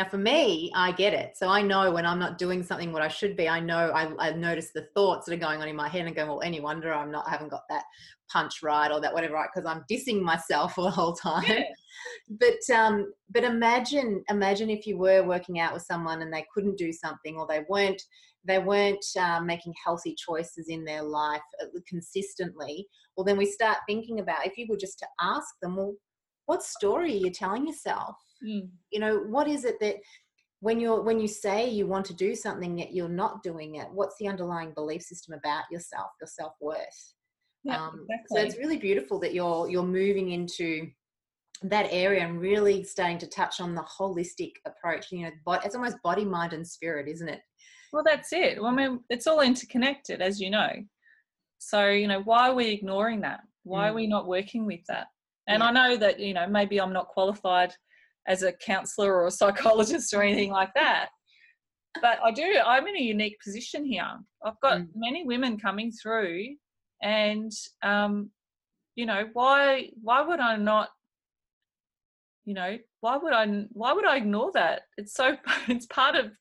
[0.00, 1.36] now, for me, I get it.
[1.36, 4.10] So I know when I'm not doing something what I should be, I know I,
[4.18, 6.58] I notice the thoughts that are going on in my head and going, well, any
[6.58, 7.84] wonder I'm not, I haven't got that
[8.32, 11.44] punch right or that whatever right because I'm dissing myself all the whole time.
[11.46, 11.64] Yeah.
[12.30, 16.78] But um, but imagine imagine if you were working out with someone and they couldn't
[16.78, 18.00] do something or they weren't
[18.44, 22.86] they weren't uh, making healthy choices in their life uh, consistently.
[23.16, 25.94] Well, then we start thinking about if you were just to ask them, well,
[26.46, 28.16] what story are you telling yourself?
[28.42, 28.70] Mm.
[28.90, 29.96] you know what is it that
[30.60, 33.86] when you're when you say you want to do something yet you're not doing it
[33.92, 37.14] what's the underlying belief system about yourself your self-worth
[37.64, 38.40] Yeah, um, exactly.
[38.40, 40.88] so it's really beautiful that you're you're moving into
[41.64, 45.74] that area and really starting to touch on the holistic approach you know but it's
[45.74, 47.40] almost body mind and spirit isn't it
[47.92, 48.60] Well, that's it.
[48.60, 50.70] Well, I mean, it's all interconnected, as you know.
[51.58, 53.40] So, you know, why are we ignoring that?
[53.64, 53.96] Why are Mm.
[53.96, 55.08] we not working with that?
[55.46, 55.68] And Yeah.
[55.68, 57.74] I know that, you know, maybe I'm not qualified
[58.26, 61.10] as a counselor or a psychologist or anything like that.
[62.00, 64.18] But I do, I'm in a unique position here.
[64.44, 64.90] I've got Mm.
[64.94, 66.56] many women coming through
[67.02, 67.50] and
[67.82, 68.30] um,
[68.94, 70.90] you know, why why would I not
[72.44, 74.82] you know, why would I why would I ignore that?
[74.96, 75.36] It's so
[75.68, 76.32] it's part of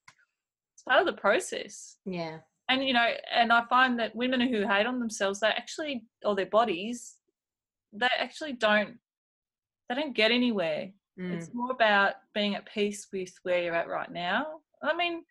[0.90, 2.40] part of the process Yeah.
[2.70, 6.36] and you know and i find that women who hate on themselves they actually or
[6.36, 7.16] their bodies
[7.94, 8.98] they actually don't
[9.88, 11.34] they don't get anywhere Mm.
[11.34, 14.46] it's more about being at peace with where you're at right now
[14.82, 15.22] i mean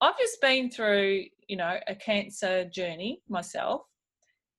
[0.00, 3.82] i've just been through you know a cancer journey myself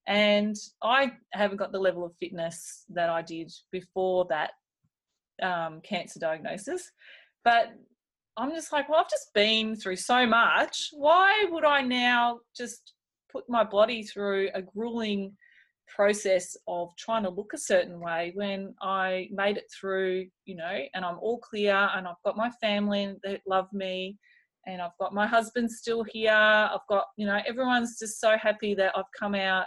[0.08, 4.52] and i haven't got the level of fitness that i did before that
[5.44, 6.90] um, cancer diagnosis
[7.44, 7.74] but
[8.38, 10.90] I'm just like, well, I've just been through so much.
[10.94, 12.94] Why would I now just
[13.32, 15.36] put my body through a grueling
[15.94, 20.80] process of trying to look a certain way when I made it through, you know,
[20.94, 24.18] and I'm all clear and I've got my family that love me
[24.68, 26.32] and I've got my husband still here.
[26.32, 29.66] I've got, you know, everyone's just so happy that I've come out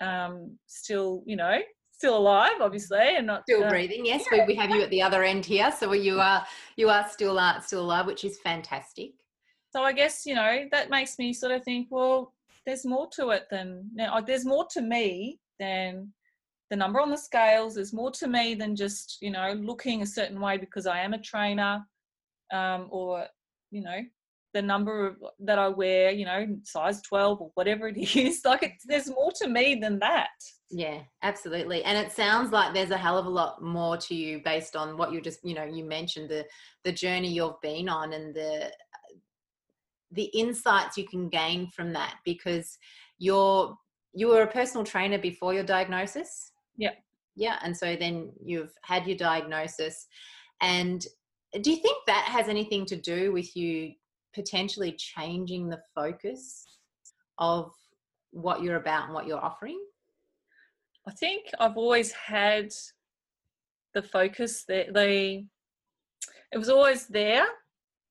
[0.00, 1.58] um still, you know,
[2.00, 4.06] still alive obviously and not Still uh, breathing.
[4.06, 6.40] Yes, we, we have you at the other end here, so you are
[6.76, 9.12] you are still uh, still alive, which is fantastic.
[9.72, 12.32] so i guess you know that makes me sort of think well
[12.66, 16.12] there's more to it than now uh, there's more to me than
[16.70, 20.06] the number on the scales there's more to me than just you know looking a
[20.06, 21.74] certain way because i am a trainer
[22.52, 23.26] um, or
[23.70, 24.00] you know
[24.52, 28.62] the number of that i wear you know size 12 or whatever it is like
[28.62, 30.28] it's, there's more to me than that
[30.70, 31.82] Yeah, absolutely.
[31.82, 34.96] And it sounds like there's a hell of a lot more to you based on
[34.96, 36.46] what you just, you know, you mentioned the
[36.84, 38.70] the journey you've been on and the
[40.12, 42.78] the insights you can gain from that because
[43.18, 43.76] you're
[44.12, 46.52] you were a personal trainer before your diagnosis.
[46.76, 46.94] Yeah.
[47.34, 50.06] Yeah, and so then you've had your diagnosis
[50.60, 51.04] and
[51.62, 53.92] do you think that has anything to do with you
[54.34, 56.66] potentially changing the focus
[57.38, 57.72] of
[58.32, 59.80] what you're about and what you're offering?
[61.08, 62.70] I think I've always had
[63.94, 65.44] the focus that the
[66.52, 67.46] it was always there,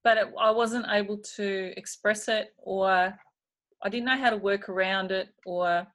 [0.03, 3.13] but it, I wasn't able to express it or
[3.81, 5.87] I didn't know how to work around it or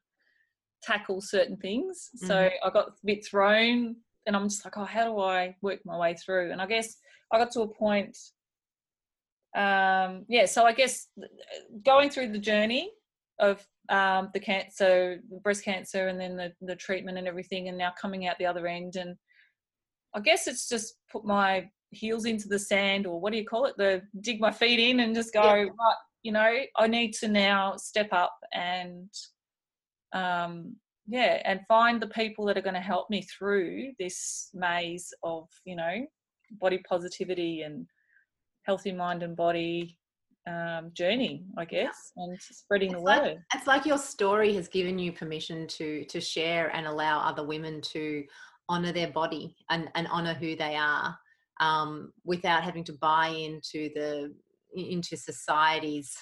[0.82, 2.10] tackle certain things.
[2.16, 2.52] So Mhm.
[2.64, 5.96] I got a bit thrown and I'm just like, oh, how do I work my
[5.96, 6.52] way through?
[6.52, 6.96] And I guess
[7.32, 8.16] I got to a point
[9.54, 11.08] um yeah so i guess
[11.84, 12.90] going through the journey
[13.38, 17.92] of um, the cancer, breast cancer, and then the, the treatment and everything, and now
[18.00, 18.96] coming out the other end.
[18.96, 19.16] And
[20.14, 23.66] I guess it's just put my heels into the sand, or what do you call
[23.66, 23.74] it?
[23.76, 25.52] The dig my feet in and just go, Yeah.
[25.52, 29.10] right, you know, I need to now step up and,
[30.12, 35.12] um, yeah, and find the people that are going to help me through this maze
[35.22, 36.06] of, you know,
[36.52, 37.86] body positivity and
[38.64, 39.98] healthy mind and body
[40.46, 43.38] um, journey, I guess, and spreading the like- word.
[43.54, 47.80] it's like your story has given you permission to to share and allow other women
[47.80, 48.24] to
[48.68, 51.16] honor their body and, and honor who they are
[51.60, 54.34] um, without having to buy into the
[54.74, 56.14] into society's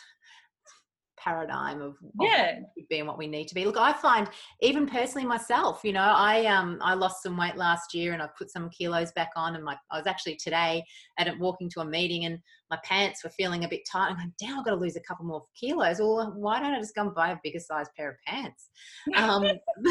[1.22, 2.46] paradigm of, of Yeah.
[2.46, 3.64] what we should be and what we need to be.
[3.64, 4.28] Look, I find
[4.60, 8.28] even personally myself, you know, I um I lost some weight last year and I
[8.36, 10.84] put some kilos back on and my I was actually today
[11.18, 12.38] at a, walking to a meeting and
[12.70, 14.08] my pants were feeling a bit tight.
[14.10, 15.98] I'm like, damn, I've got to lose a couple more kilos.
[16.00, 18.70] Well, why don't I just go and buy a bigger size pair of pants?
[19.14, 19.42] Um,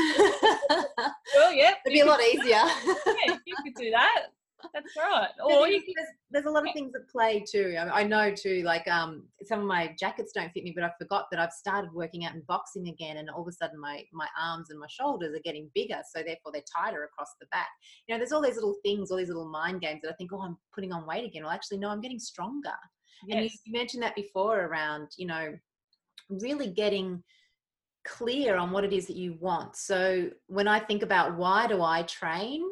[1.35, 1.73] well, yeah.
[1.85, 2.63] it'd be a lot easier.
[3.27, 4.23] yeah, you could do that.
[4.73, 5.29] That's right.
[5.43, 7.75] Or you could, there's, there's a lot of things that play too.
[7.77, 10.91] I, I know too, like um, some of my jackets don't fit me, but I
[10.99, 14.03] forgot that I've started working out in boxing again, and all of a sudden my
[14.13, 17.69] my arms and my shoulders are getting bigger, so therefore they're tighter across the back.
[18.07, 20.31] You know, there's all these little things, all these little mind games that I think,
[20.33, 21.43] oh, I'm putting on weight again.
[21.43, 22.73] Well, actually, no, I'm getting stronger.
[23.29, 25.53] And you, you mentioned that before around, you know,
[26.29, 27.23] really getting
[28.05, 29.75] clear on what it is that you want.
[29.75, 32.63] So when I think about why do I train,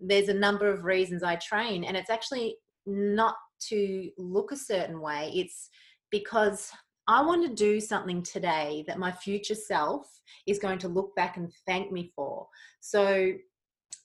[0.00, 3.36] there's a number of reasons I train, and it's actually not
[3.68, 5.30] to look a certain way.
[5.34, 5.68] It's
[6.10, 6.70] because
[7.06, 10.06] I want to do something today that my future self
[10.46, 12.46] is going to look back and thank me for.
[12.80, 13.32] So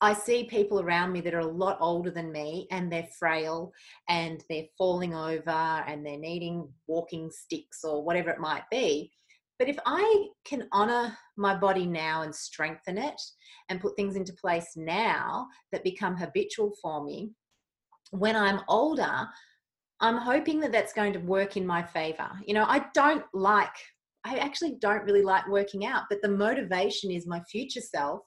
[0.02, 3.72] I see people around me that are a lot older than me and they're frail
[4.10, 9.12] and they're falling over and they're needing walking sticks or whatever it might be.
[9.58, 13.20] But if I can honor my body now and strengthen it
[13.70, 17.32] and put things into place now that become habitual for me,
[18.12, 19.28] when I'm older,
[20.02, 22.30] I'm hoping that that's going to work in my favor.
[22.46, 23.76] You know, I don't like,
[24.26, 28.22] I actually don't really like working out, but the motivation is my future self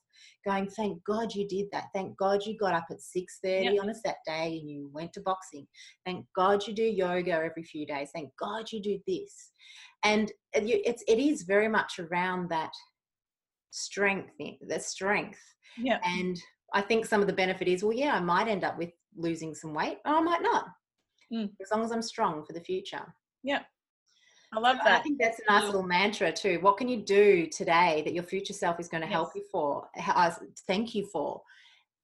[0.48, 1.86] going, thank God you did that.
[1.94, 5.66] Thank God you got up at 6.30 on a Saturday and you went to boxing.
[6.06, 8.10] Thank God you do yoga every few days.
[8.14, 9.52] Thank God you do this.
[10.04, 12.72] And it's, it is very much around that
[13.70, 15.40] strength, the strength.
[15.76, 15.98] Yeah.
[16.04, 16.40] And
[16.74, 19.54] I think some of the benefit is, well, yeah, I might end up with losing
[19.54, 20.66] some weight or I might not.
[21.32, 21.50] Mm.
[21.60, 23.04] As long as I'm strong for the future.
[23.42, 23.60] Yeah.
[24.52, 25.00] I love that.
[25.00, 26.58] I think that's a nice little mantra too.
[26.60, 29.14] What can you do today that your future self is going to yes.
[29.14, 29.88] help you for?
[30.66, 31.42] Thank you for.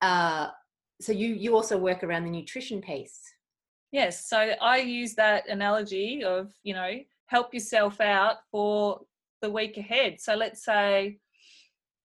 [0.03, 0.49] Uh,
[1.01, 3.21] so you you also work around the nutrition piece.
[3.93, 4.29] Yes.
[4.29, 9.01] So I use that analogy of you know help yourself out for
[9.41, 10.21] the week ahead.
[10.21, 11.19] So let's say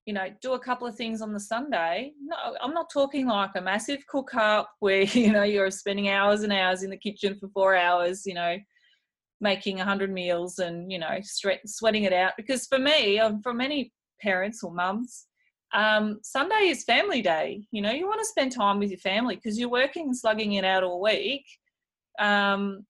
[0.10, 2.14] you know, do a couple of things on the Sunday.
[2.20, 6.42] No, I'm not talking like a massive cook up where, you know, you're spending hours
[6.42, 8.58] and hours in the kitchen for four hours, you know,
[9.42, 12.34] making 100 meals and, you know, sweating it out.
[12.38, 15.28] Because for me, um, for many parents or mums,
[15.74, 17.66] um, Sunday is family day.
[17.72, 20.54] You know, you want to spend time with your family because you're working and slugging
[20.54, 21.46] it out all week.
[22.18, 22.86] Um,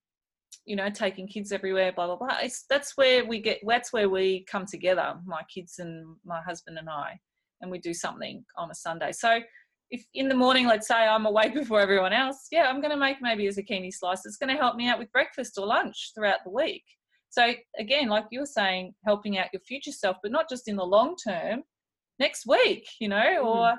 [0.66, 2.38] you know, taking kids everywhere, blah blah blah.
[2.42, 3.60] It's that's where we get.
[3.66, 7.20] That's where we come together, my kids and my husband and I,
[7.62, 9.12] and we do something on a Sunday.
[9.12, 9.40] So,
[9.92, 12.98] if in the morning, let's say I'm awake before everyone else, yeah, I'm going to
[12.98, 14.26] make maybe a zucchini slice.
[14.26, 16.84] It's going to help me out with breakfast or lunch throughout the week.
[17.30, 20.76] So again, like you were saying, helping out your future self, but not just in
[20.76, 21.64] the long term,
[22.20, 23.46] next week, you know, mm.
[23.46, 23.76] or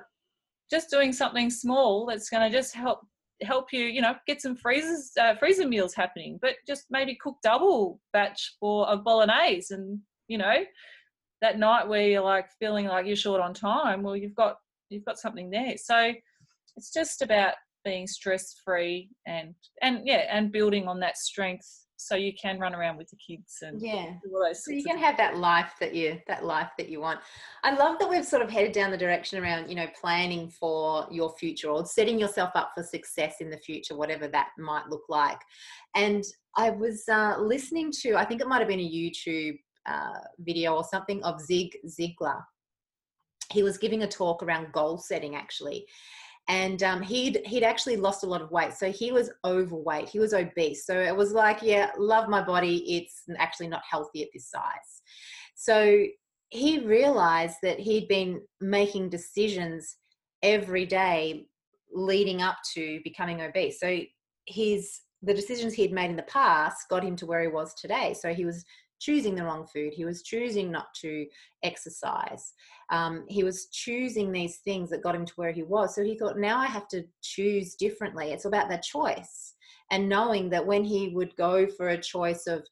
[0.70, 3.00] just doing something small that's going to just help
[3.42, 7.36] help you, you know, get some freezers, uh, freezer meals happening, but just maybe cook
[7.42, 10.56] double batch for a bolognese and, you know,
[11.40, 14.56] that night where you're like feeling like you're short on time, well, you've got,
[14.90, 15.76] you've got something there.
[15.76, 16.12] So
[16.76, 22.14] it's just about being stress free and, and yeah, and building on that strength so
[22.14, 24.14] you can run around with the kids and yeah.
[24.55, 27.20] so you can have that life that you that life that you want.
[27.62, 31.07] I love that we've sort of headed down the direction around you know planning for
[31.11, 35.05] your future or setting yourself up for success in the future whatever that might look
[35.09, 35.38] like.
[35.94, 36.24] And
[36.57, 40.74] i was uh, listening to i think it might have been a youtube uh, video
[40.74, 42.42] or something of zig ziglar
[43.50, 45.86] he was giving a talk around goal setting actually.
[46.48, 50.18] And um, he'd he'd actually lost a lot of weight so he was overweight he
[50.18, 50.86] was obese.
[50.86, 55.02] So it was like yeah love my body it's actually not healthy at this size.
[55.54, 56.04] So
[56.50, 59.96] he realized that he'd been making decisions
[60.42, 61.46] every day
[61.92, 63.78] leading up to becoming obese.
[63.78, 64.00] So
[64.46, 67.74] his the decisions he had made in the past got him to where he was
[67.74, 68.14] today.
[68.18, 68.64] So he was
[69.00, 69.92] choosing the wrong food.
[69.92, 71.26] He was choosing not to
[71.62, 72.52] exercise.
[72.90, 75.94] Um, he was choosing these things that got him to where he was.
[75.94, 78.30] So he thought, now I have to choose differently.
[78.30, 79.54] It's about that choice
[79.90, 82.64] and knowing that when he would go for a choice of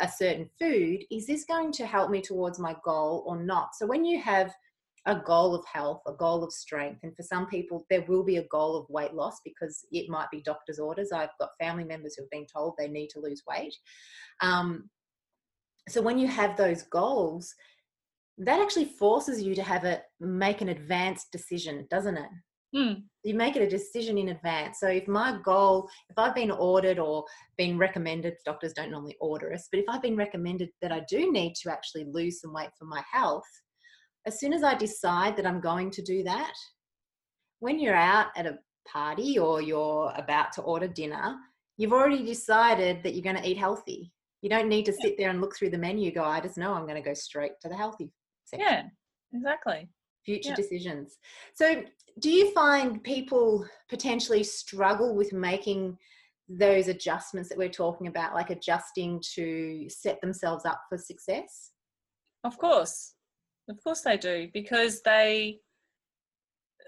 [0.00, 3.74] a certain food, is this going to help me towards my goal or not?
[3.74, 4.52] So when you have
[5.06, 7.00] a goal of health, a goal of strength.
[7.04, 10.30] And for some people, there will be a goal of weight loss because it might
[10.32, 11.12] be doctor's orders.
[11.12, 13.74] I've got family members who've been told they need to lose weight.
[14.42, 14.90] Um,
[15.88, 17.54] so when you have those goals
[18.38, 22.28] that actually forces you to have a make an advanced decision doesn't it?
[22.74, 23.04] Mm.
[23.22, 24.80] you make it a decision in advance.
[24.80, 27.24] So if my goal if i've been ordered or
[27.56, 31.32] been recommended doctors don't normally order us but if i've been recommended that i do
[31.32, 33.46] need to actually lose some weight for my health
[34.26, 36.52] as soon as i decide that i'm going to do that
[37.60, 38.58] when you're out at a
[38.92, 41.36] party or you're about to order dinner
[41.76, 44.12] you've already decided that you're going to eat healthy
[44.46, 46.12] you don't need to sit there and look through the menu.
[46.12, 48.12] Go, I just know I'm going to go straight to the healthy
[48.44, 48.68] section.
[48.70, 48.82] Yeah,
[49.36, 49.88] exactly.
[50.24, 50.54] Future yeah.
[50.54, 51.16] decisions.
[51.52, 51.82] So,
[52.20, 55.98] do you find people potentially struggle with making
[56.48, 61.72] those adjustments that we're talking about, like adjusting to set themselves up for success?
[62.44, 63.14] Of course,
[63.68, 65.58] of course they do, because they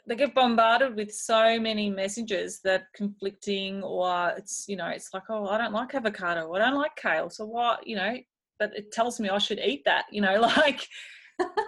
[0.09, 5.25] they get bombarded with so many messages that conflicting or it's you know it's like
[5.29, 6.53] oh i don't like avocado.
[6.55, 7.31] I don't like kale.
[7.31, 7.87] So what?
[7.87, 8.16] You know
[8.59, 10.87] but it tells me i should eat that you know like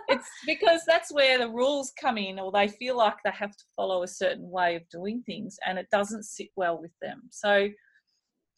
[0.08, 3.64] it's because that's where the rules come in or they feel like they have to
[3.76, 7.22] follow a certain way of doing things and it doesn't sit well with them.
[7.30, 7.68] So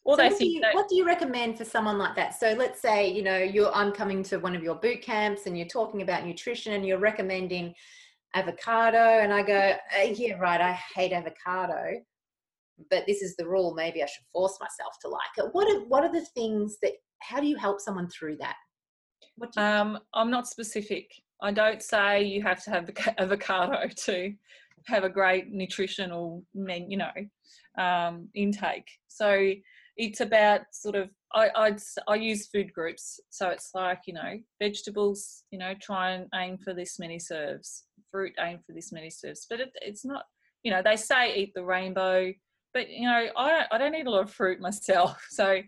[0.05, 2.39] or so what, do you, that, what do you recommend for someone like that?
[2.41, 5.57] So let's say you know you're i'm coming to one of your boot camps and
[5.57, 7.75] you're talking about nutrition and you're recommending
[8.35, 12.01] avocado and i go uh, yeah right i hate avocado
[12.91, 15.47] but this is the rule maybe i should force myself to like it.
[15.53, 18.57] What are what are the things that how do you help someone through that?
[19.57, 21.11] Um, i'm not specific.
[21.41, 24.33] I don't say you have to have avocado to
[24.87, 27.13] have a great nutritional you know
[27.79, 28.89] um, intake.
[29.09, 29.53] So
[29.97, 34.39] it's about sort of I, I'd, I use food groups so it's like you know
[34.61, 39.11] vegetables you know try and aim for this many serves fruit aim for this many
[39.11, 40.25] serves, but it, it's not.
[40.63, 42.33] You know, they say eat the rainbow,
[42.73, 45.61] but you know, I don't, I don't eat a lot of fruit myself, so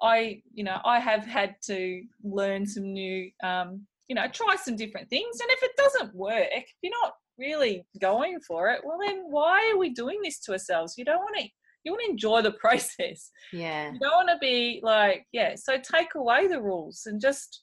[0.00, 4.76] I, you know, I have had to learn some new, um, you know, try some
[4.76, 8.98] different things, and if it doesn't work, if you're not really going for it, well,
[9.04, 10.94] then why are we doing this to ourselves?
[10.96, 11.48] You don't want to
[11.86, 13.30] you want to enjoy the process.
[13.52, 13.92] Yeah.
[13.92, 17.62] You don't want to be like, yeah, so take away the rules and just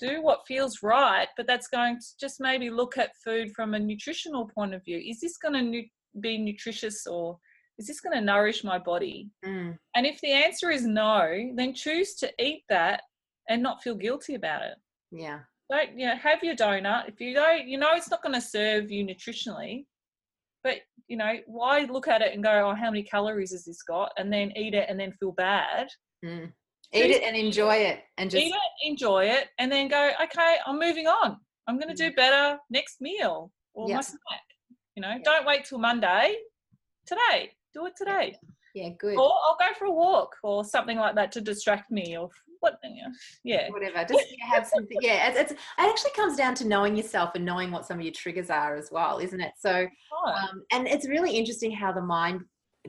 [0.00, 3.78] do what feels right, but that's going to just maybe look at food from a
[3.78, 4.98] nutritional point of view.
[4.98, 7.38] Is this going to nu- be nutritious or
[7.78, 9.30] is this going to nourish my body?
[9.44, 9.76] Mm.
[9.96, 13.02] And if the answer is no, then choose to eat that
[13.48, 14.74] and not feel guilty about it.
[15.10, 15.40] Yeah.
[15.70, 17.08] Don't you know, have your donut.
[17.08, 19.86] If you don't, you know it's not going to serve you nutritionally,
[20.62, 20.76] but
[21.08, 24.12] you know, why look at it and go, oh, how many calories has this got?
[24.16, 25.88] And then eat it and then feel bad.
[26.24, 26.52] Mm.
[26.94, 30.56] Eat it and enjoy it and just Eat it, enjoy it, and then go, okay,
[30.66, 31.38] I'm moving on.
[31.66, 33.96] I'm going to do better next meal or Yeah.
[33.96, 34.42] my snack.
[34.94, 36.36] You know, don't wait till Monday.
[37.06, 38.36] Today, do it today.
[38.74, 39.16] yeah, good.
[39.16, 42.28] Or I'll go for a walk or something like that to distract me or
[42.64, 42.78] what,
[43.44, 43.68] yeah.
[43.70, 47.32] whatever just yeah, have something yeah it's, it's it actually comes down to knowing yourself
[47.34, 49.86] and knowing what some of your triggers are as well isn't it so
[50.26, 52.40] um, and it's really interesting how the mind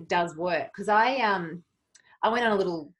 [0.07, 1.61] does work because i um
[2.23, 2.93] i went on a little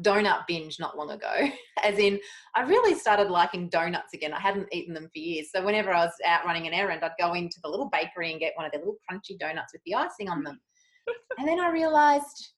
[0.00, 1.48] donut binge not long ago
[1.82, 2.18] as in
[2.54, 6.04] i really started liking donuts again i hadn't eaten them for years so whenever i
[6.04, 8.72] was out running an errand i'd go into the little bakery and get one of
[8.72, 10.58] their little crunchy donuts with the icing on them
[11.38, 12.52] and then i realized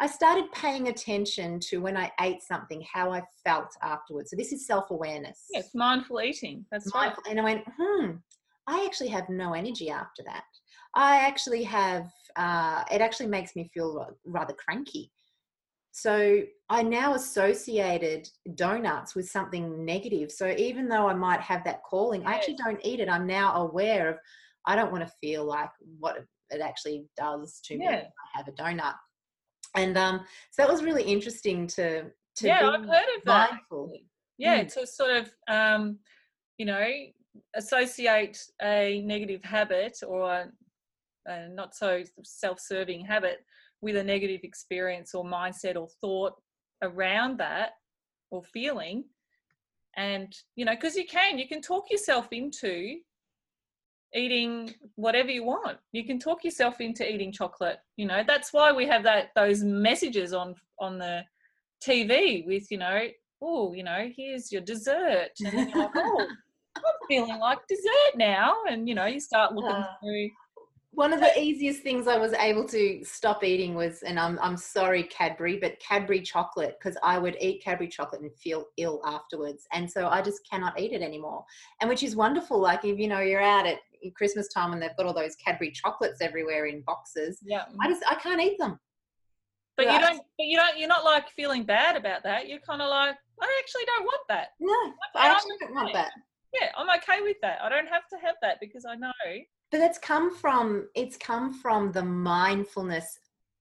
[0.00, 4.30] I started paying attention to when I ate something, how I felt afterwards.
[4.30, 5.46] So this is self-awareness.
[5.50, 6.64] Yes, mindful eating.
[6.70, 7.12] That's right.
[7.28, 8.10] And I went, hmm,
[8.68, 10.44] I actually have no energy after that.
[10.94, 15.10] I actually have, uh, it actually makes me feel rather cranky.
[16.00, 20.30] So I now associated donuts with something negative.
[20.30, 23.08] So even though I might have that calling, I actually don't eat it.
[23.08, 24.16] I'm now aware of,
[24.64, 26.18] I don't want to feel like what
[26.50, 27.96] it actually does to me Yeah.
[27.96, 28.94] if I have a donut.
[29.74, 30.20] And um,
[30.52, 32.04] so that was really interesting to,
[32.36, 33.50] to yeah, be I've heard of that.
[33.50, 33.86] mindful.
[33.86, 34.06] actually.
[34.38, 34.72] Yeah, Mm.
[34.74, 35.98] to sort of, um,
[36.58, 36.86] you know,
[37.56, 40.48] associate a negative habit or a,
[41.26, 43.38] a not so self-serving habit
[43.80, 46.34] with a negative experience or mindset or thought
[46.82, 47.70] around that
[48.30, 49.04] or feeling.
[49.96, 52.96] And you know because you can you can talk yourself into
[54.14, 55.78] eating whatever you want.
[55.92, 57.78] You can talk yourself into eating chocolate.
[57.96, 61.24] You know that's why we have that those messages on on the
[61.84, 63.06] tv with you know
[63.40, 65.30] oh you know here's your dessert.
[65.44, 66.26] And then you're like oh
[66.76, 68.54] i'm feeling like dessert now.
[68.68, 70.30] And you know you start looking through
[70.98, 74.56] One of the easiest things I was able to stop eating was, and I'm, I'm
[74.56, 79.68] sorry, Cadbury, but Cadbury chocolate, because I would eat Cadbury chocolate and feel ill afterwards.
[79.72, 81.44] And so I just cannot eat it anymore.
[81.80, 82.58] And which is wonderful.
[82.58, 83.78] Like, if you know, you're out at
[84.16, 88.02] Christmas time and they've got all those Cadbury chocolates everywhere in boxes, yeah I just,
[88.10, 88.80] I can't eat them.
[89.76, 92.82] but you don't but you don't you're not like feeling bad about that you're kind
[92.82, 94.74] of like i actually don't want that No,
[95.14, 96.10] I actually don't want that.
[96.52, 99.12] yeah i'm okay with that i don't have to have that because i know
[99.70, 103.18] but that's come from it's come from the mindfulness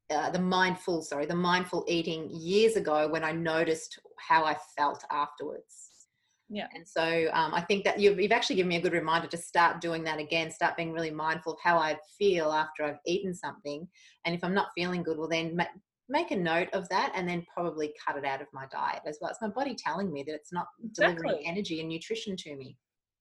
[0.10, 5.04] uh, the mindful sorry the mindful eating years ago when i noticed how i felt
[5.12, 6.08] afterwards
[6.50, 6.68] Yeah.
[6.74, 9.38] and so um, i think that you've, you've actually given me a good reminder to
[9.38, 13.34] start doing that again start being really mindful of how i feel after i've eaten
[13.34, 13.88] something
[14.26, 15.66] and if i'm not feeling good well then ma-
[16.10, 19.18] make a note of that and then probably cut it out of my diet as
[19.20, 21.46] well it's my body telling me that it's not delivering Exactly.
[21.46, 22.78] energy and nutrition to me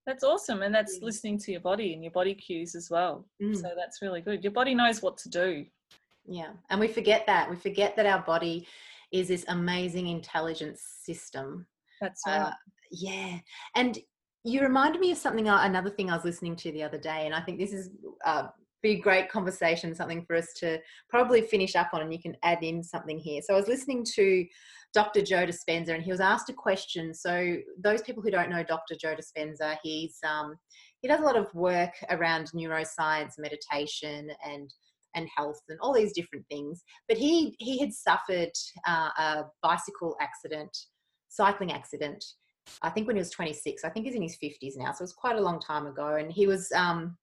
[0.07, 3.57] that's awesome and that's listening to your body and your body cues as well Mm.
[3.57, 5.66] so that's really good your body knows what to do
[6.28, 6.52] Yeah.
[6.70, 7.48] And we forget that.
[7.48, 8.66] We forget that our body
[9.12, 11.66] is this amazing intelligence system.
[12.00, 12.52] that's right Uh,
[12.90, 13.38] yeah.
[13.74, 13.98] And
[14.42, 17.20] you reminded me of something, uh, another thing I was listening to the other day.
[17.26, 17.90] And I think this is
[18.24, 18.48] uh,
[18.87, 20.78] be a great conversation, something for us to
[21.09, 22.03] probably finish up on.
[22.03, 23.43] And you can add in something here.
[23.43, 24.47] So I was listening to
[24.95, 25.22] Dr.
[25.22, 27.12] Joe Dispenza and he was asked a question.
[27.12, 28.95] So those people who don't know Dr.
[29.01, 30.57] Joe Dispenza, he's, um,
[31.01, 34.70] he does a lot of work around neuroscience, meditation, and
[35.14, 36.82] and health and all these different things.
[37.09, 38.51] But he he had suffered
[38.87, 40.76] uh, a bicycle accident,
[41.28, 42.22] cycling accident.
[42.82, 43.84] I think when he was 26.
[43.84, 46.16] I think he's in his 50s now, so it was quite a long time ago.
[46.16, 47.16] And he was um,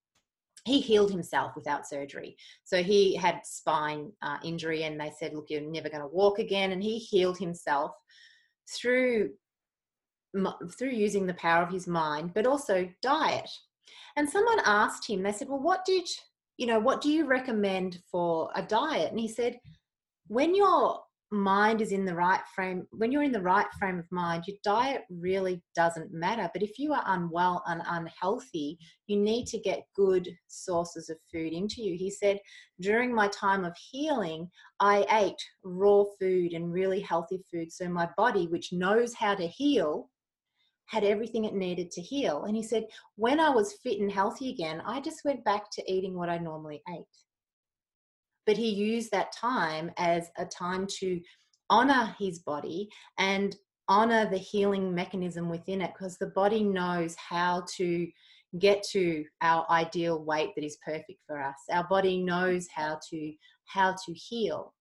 [0.65, 2.37] he healed himself without surgery.
[2.63, 6.39] So he had spine uh, injury, and they said, "Look, you're never going to walk
[6.39, 7.91] again." And he healed himself
[8.69, 9.31] through
[10.77, 13.49] through using the power of his mind, but also diet.
[14.15, 16.07] And someone asked him, they said, Well, what did
[16.57, 19.09] you know, what do you recommend for a diet?
[19.09, 19.59] And he said,
[20.27, 21.01] When your
[21.33, 24.57] mind is in the right frame, when you're in the right frame of mind, your
[24.63, 26.49] diet really doesn't matter.
[26.53, 28.77] But if you are unwell and unhealthy,
[29.07, 31.97] you need to get good sources of food into you.
[31.97, 32.39] He said,
[32.79, 37.71] during my time of healing, I ate raw food and really healthy food.
[37.71, 40.09] So my body, which knows how to heal,
[40.85, 42.43] had everything it needed to heal.
[42.43, 45.91] And he said, when I was fit and healthy again, I just went back to
[45.91, 47.05] eating what I normally ate.
[48.45, 51.19] But he used that time as a time to
[51.69, 53.55] honor his body and
[53.87, 58.07] honor the healing mechanism within it because the body knows how to
[58.59, 63.33] get to our ideal weight that is perfect for us our body knows how to
[63.65, 64.73] how to heal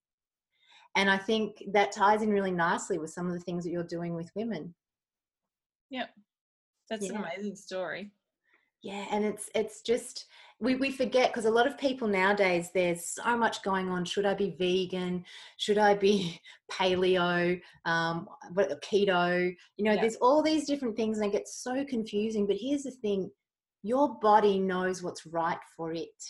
[0.95, 3.83] and i think that ties in really nicely with some of the things that you're
[3.83, 4.75] doing with women
[5.91, 6.09] Yep.
[6.89, 8.13] That's an amazing story.
[8.83, 10.27] yeah and it's it's just
[10.63, 14.25] we, we forget because a lot of people nowadays there's so much going on should
[14.25, 15.25] i be vegan
[15.59, 16.41] should i be
[16.73, 20.01] paleo um what keto you know Yeah.
[20.01, 23.31] there's all these different things and it gets so confusing but here's the thing
[23.83, 26.23] your body knows what's right for it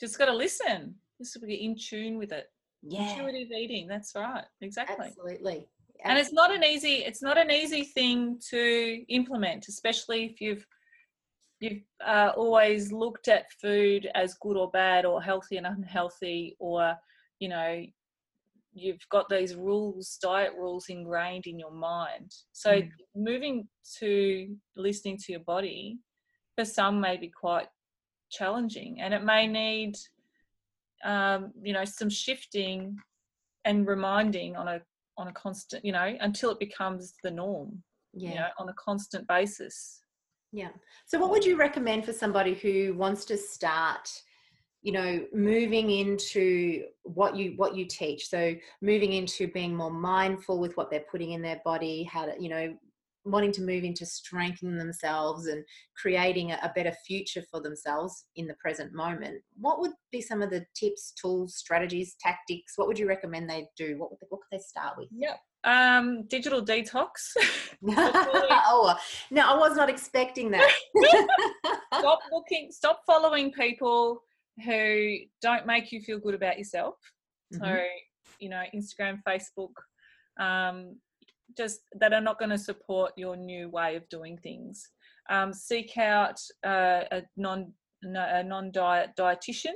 [0.00, 0.94] Just got to listen.
[1.20, 2.46] Just to be in tune with it.
[2.82, 3.88] yeah Intuitive eating.
[3.88, 4.44] That's right.
[4.62, 5.06] Exactly.
[5.08, 5.68] absolutely
[6.04, 10.64] and it's not an easy it's not an easy thing to implement especially if you've
[11.60, 16.94] you've uh, always looked at food as good or bad or healthy and unhealthy or
[17.40, 17.84] you know
[18.72, 22.32] you've got these rules diet rules ingrained in your mind.
[22.52, 22.90] So Mm.
[23.14, 25.98] moving to listening to your body
[26.56, 27.68] for some may be quite
[28.30, 29.96] challenging and it may need
[31.04, 32.96] um, you know some shifting
[33.64, 34.80] and reminding on a
[35.16, 37.82] on a constant you know until it becomes the norm
[38.12, 38.28] yeah.
[38.28, 40.02] you know on a constant basis
[40.52, 40.70] Yeah.
[41.06, 44.08] So, what would you recommend for somebody who wants to start,
[44.82, 48.28] you know, moving into what you what you teach?
[48.28, 52.34] So, moving into being more mindful with what they're putting in their body, how to,
[52.40, 52.76] you know,
[53.30, 55.64] wanting to move into strengthening themselves and
[55.96, 59.42] creating a, a better future for themselves in the present moment.
[59.58, 62.72] What would be some of the tips, tools, strategies, tactics?
[62.76, 63.98] What would you recommend they do?
[63.98, 65.08] What would they, what could they start with?
[65.12, 67.10] yep um digital detox
[67.88, 68.96] oh
[69.32, 70.70] no, I was not expecting that.
[71.98, 74.22] stop looking stop following people
[74.64, 76.94] who don't make you feel good about yourself
[77.52, 77.86] so Mhm.
[78.38, 79.72] you know instagram facebook
[80.40, 80.96] um,
[81.56, 84.88] just that are not going to support your new way of doing things.
[85.30, 87.72] Um, seek out uh, a non
[88.02, 89.74] a non diet dietitian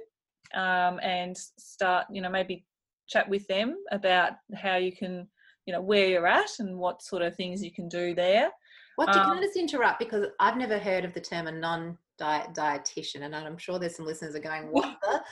[0.54, 2.64] um, and start you know maybe
[3.08, 5.28] chat with them about how you can
[5.66, 8.50] you know where you're at and what sort of things you can do there.
[8.96, 9.98] What do, can I Um, just interrupt?
[9.98, 14.06] Because I've never heard of the term a non-diet dietitian, and I'm sure there's some
[14.06, 15.22] listeners are going, "What the?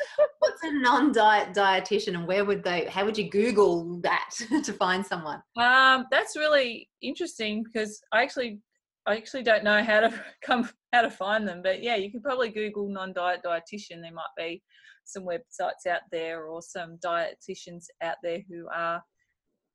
[0.61, 2.85] What's a non-diet dietitian, and where would they?
[2.87, 4.31] How would you Google that
[4.65, 8.61] to find someone?" Um, that's really interesting because I actually
[9.07, 12.23] I actually don't know how to come how to find them, but yeah, you could
[12.23, 14.03] probably Google non-diet dietitian.
[14.03, 14.63] There might be
[15.05, 19.03] some websites out there or some dietitians out there who are,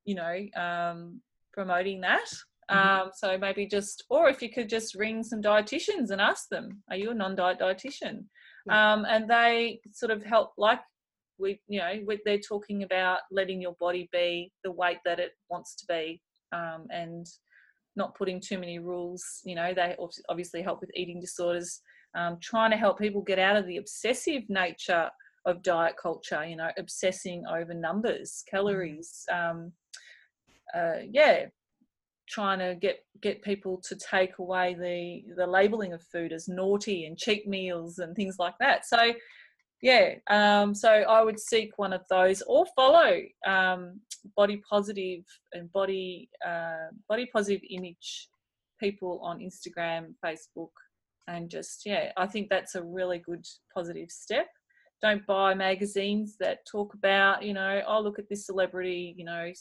[0.04, 1.20] you know, um,
[1.52, 2.26] promoting that.
[2.70, 2.76] Mhm.
[2.76, 6.82] Um, so maybe just, or if you could just ring some dietitians and ask them,
[6.90, 8.26] "Are you a non-diet dietitian?"
[8.70, 10.80] Um, and they sort of help, like
[11.38, 15.32] we, you know, we, they're talking about letting your body be the weight that it
[15.48, 16.20] wants to be,
[16.52, 17.26] um, and
[17.94, 19.24] not putting too many rules.
[19.44, 19.96] You know, they
[20.28, 21.80] obviously help with eating disorders.
[22.14, 25.10] Um, trying to help people get out of the obsessive nature
[25.44, 26.44] of diet culture.
[26.44, 29.24] You know, obsessing over numbers, calories.
[29.30, 29.72] Um,
[30.74, 31.46] uh, yeah,
[32.28, 37.06] trying to get get people to take away the the labeling of food as naughty
[37.06, 38.86] and cheap meals and things like that.
[38.86, 39.12] So
[39.82, 44.00] yeah, um, so I would seek one of those or follow um,
[44.36, 48.28] body positive and body uh, body positive image
[48.80, 50.70] people on Instagram, Facebook,
[51.28, 54.48] and just yeah, I think that's a really good positive step.
[55.02, 59.52] Don't buy magazines that talk about you know oh look at this celebrity you know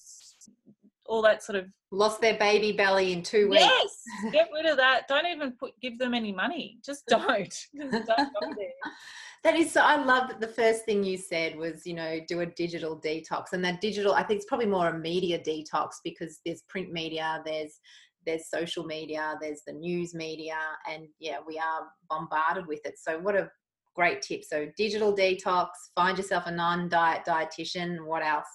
[1.05, 3.63] all that sort of Lost their baby belly in two weeks.
[3.63, 7.69] yes get rid of that don't even put give them any money just don't just
[7.73, 8.67] don't go there
[9.45, 9.81] That is so.
[9.81, 13.53] I love that the first thing you said was, you know, do a digital detox,
[13.53, 14.15] and that digital.
[14.15, 17.79] I think it's probably more a media detox because there's print media, there's
[18.25, 20.57] there's social media, there's the news media,
[20.91, 22.95] and yeah, we are bombarded with it.
[22.97, 23.51] So what a
[23.95, 24.43] great tip.
[24.43, 25.67] So digital detox.
[25.93, 28.03] Find yourself a non-diet dietitian.
[28.03, 28.47] What else?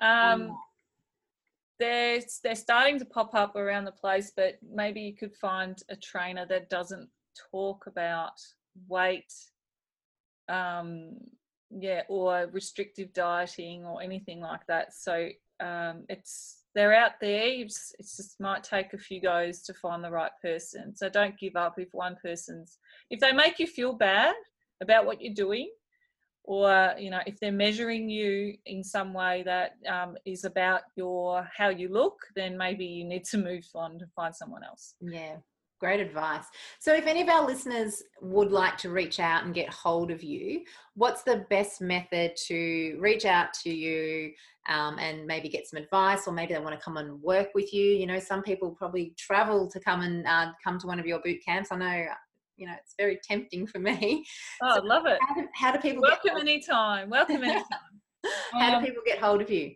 [0.00, 0.56] um
[1.78, 5.96] they're they're starting to pop up around the place but maybe you could find a
[5.96, 7.08] trainer that doesn't
[7.50, 8.40] talk about
[8.88, 9.32] weight
[10.48, 11.16] um
[11.78, 14.94] yeah, or restrictive dieting or anything like that.
[14.94, 15.28] So
[15.60, 17.46] um, it's they're out there.
[17.46, 20.94] It's, it's just might take a few goes to find the right person.
[20.94, 22.78] So don't give up if one person's
[23.10, 24.34] if they make you feel bad
[24.82, 25.70] about what you're doing,
[26.44, 31.48] or you know if they're measuring you in some way that um, is about your
[31.56, 34.94] how you look, then maybe you need to move on to find someone else.
[35.00, 35.36] Yeah,
[35.80, 36.44] Great advice.
[36.78, 40.22] So, if any of our listeners would like to reach out and get hold of
[40.22, 40.62] you,
[40.94, 44.32] what's the best method to reach out to you
[44.66, 47.74] um, and maybe get some advice, or maybe they want to come and work with
[47.74, 47.84] you?
[47.84, 51.18] You know, some people probably travel to come and uh, come to one of your
[51.18, 51.72] boot camps.
[51.72, 52.06] I know,
[52.56, 54.24] you know, it's very tempting for me.
[54.62, 55.18] Oh, so love it.
[55.20, 57.10] How do, how do people welcome anytime?
[57.10, 57.64] Welcome anytime.
[58.52, 59.74] how um, do people get hold of you?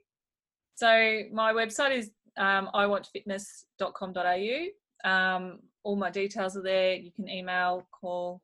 [0.76, 5.11] So, my website is um, iwantfitness.com.au.
[5.11, 6.95] Um, all my details are there.
[6.95, 8.43] You can email, call.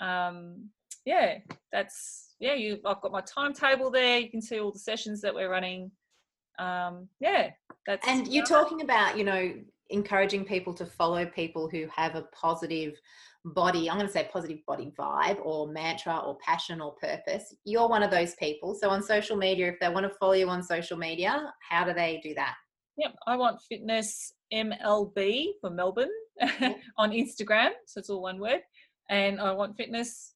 [0.00, 0.70] Um,
[1.04, 1.38] yeah,
[1.72, 2.54] that's yeah.
[2.54, 4.18] You, I've got my timetable there.
[4.18, 5.90] You can see all the sessions that we're running.
[6.58, 7.50] Um, yeah,
[7.86, 8.06] that's.
[8.08, 9.54] And you're talking about you know
[9.90, 12.94] encouraging people to follow people who have a positive
[13.54, 17.88] body i'm going to say positive body vibe or mantra or passion or purpose you're
[17.88, 20.62] one of those people so on social media if they want to follow you on
[20.62, 22.54] social media how do they do that
[22.96, 26.10] yep i want fitness mlb for melbourne
[26.98, 27.70] on Instagram.
[27.86, 28.60] So it's all one word.
[29.10, 30.34] And I want fitness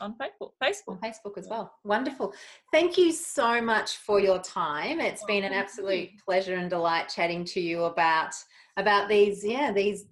[0.00, 0.50] on Facebook.
[0.62, 0.88] Facebook.
[0.88, 1.72] On Facebook as well.
[1.84, 2.32] Wonderful.
[2.72, 5.00] Thank you so much for your time.
[5.00, 8.34] It's oh, been an absolute pleasure and delight chatting to you about
[8.78, 10.06] about these, yeah, these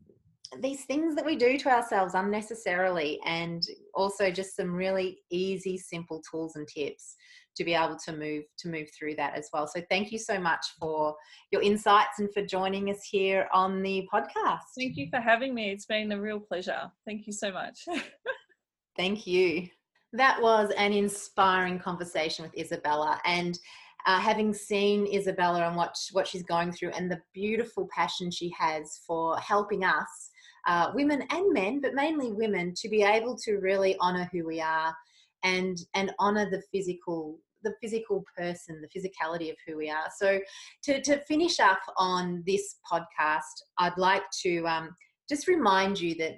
[0.58, 3.62] these things that we do to ourselves unnecessarily and
[3.94, 7.14] also just some really easy simple tools and tips
[7.56, 9.66] to be able to move to move through that as well.
[9.66, 11.14] So thank you so much for
[11.52, 14.60] your insights and for joining us here on the podcast.
[14.76, 15.70] Thank you for having me.
[15.70, 16.90] It's been a real pleasure.
[17.06, 17.84] Thank you so much.
[18.96, 19.68] thank you.
[20.12, 23.58] That was an inspiring conversation with Isabella and
[24.06, 28.52] uh, having seen Isabella and what what she's going through and the beautiful passion she
[28.58, 30.29] has for helping us
[30.66, 34.60] uh, women and men, but mainly women, to be able to really honor who we
[34.60, 34.94] are
[35.42, 40.06] and and honor the physical the physical person, the physicality of who we are.
[40.16, 40.40] So,
[40.84, 43.42] to, to finish up on this podcast,
[43.78, 44.94] I'd like to um,
[45.28, 46.36] just remind you that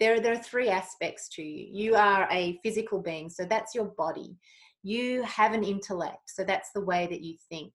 [0.00, 1.66] there, there are three aspects to you.
[1.70, 4.36] You are a physical being, so that's your body.
[4.82, 7.72] You have an intellect, so that's the way that you think,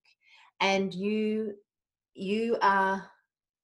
[0.62, 1.54] and you
[2.14, 3.06] you are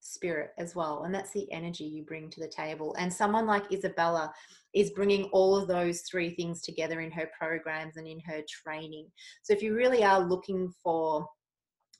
[0.06, 2.96] spirit as well, and that's the energy you bring to the table.
[2.98, 4.32] And someone like Isabella
[4.74, 9.08] is bringing all of those three things together in her programs and in her training.
[9.44, 11.28] So if you really are looking for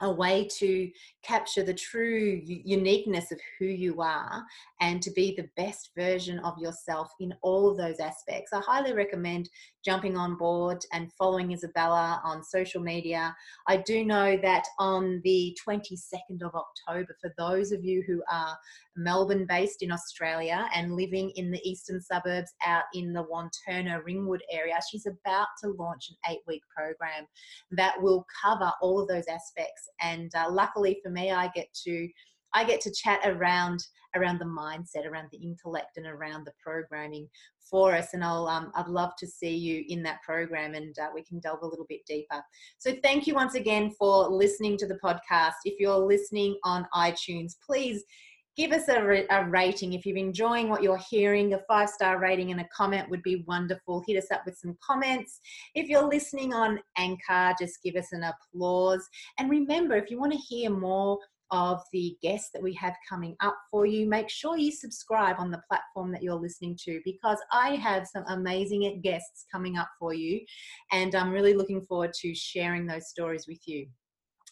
[0.02, 0.90] a way to
[1.24, 4.44] capture the true uniqueness of who you are
[4.82, 8.52] and to be the best version of yourself in all those aspects.
[8.54, 9.50] I highly recommend
[9.84, 13.36] jumping on board and following Isabella on social media.
[13.68, 18.58] I do know that on the 22nd of October, for those of you who are
[18.98, 24.42] Melbourne based in Australia and living in the eastern suburbs out in the Wantirna Ringwood
[24.52, 27.28] area, she's about to launch an eight week program
[27.72, 29.85] that will cover all of those aspects.
[30.02, 32.08] And uh, luckily for me, I get to
[32.54, 37.28] I get to chat around around the mindset, around the intellect, and around the programming
[37.60, 38.14] for us.
[38.14, 41.40] And I'll um, I'd love to see you in that program, and uh, we can
[41.40, 42.42] delve a little bit deeper.
[42.78, 45.56] So thank you once again for listening to the podcast.
[45.66, 48.04] If you're listening on iTunes, please
[48.56, 52.52] give us a, a, rating if you're enjoying what you're hearing a five star rating
[52.52, 55.40] and a comment would be wonderful hit us up with some comments
[55.74, 59.08] if you're listening on anchor just give us an applause
[59.40, 61.18] and remember if you want to hear more
[61.52, 64.08] of the guests that we have coming up for you.
[64.08, 68.24] Make sure you subscribe on the platform that you're listening to because I have some
[68.28, 70.42] amazing guests coming up for you,
[70.92, 73.88] and I'm really looking forward to sharing those stories with you.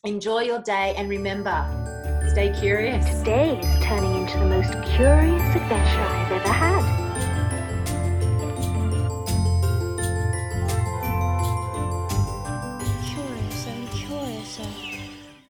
[0.05, 3.05] Enjoy your day and remember, stay curious.
[3.19, 6.92] Today is turning into the most curious adventure I've ever had.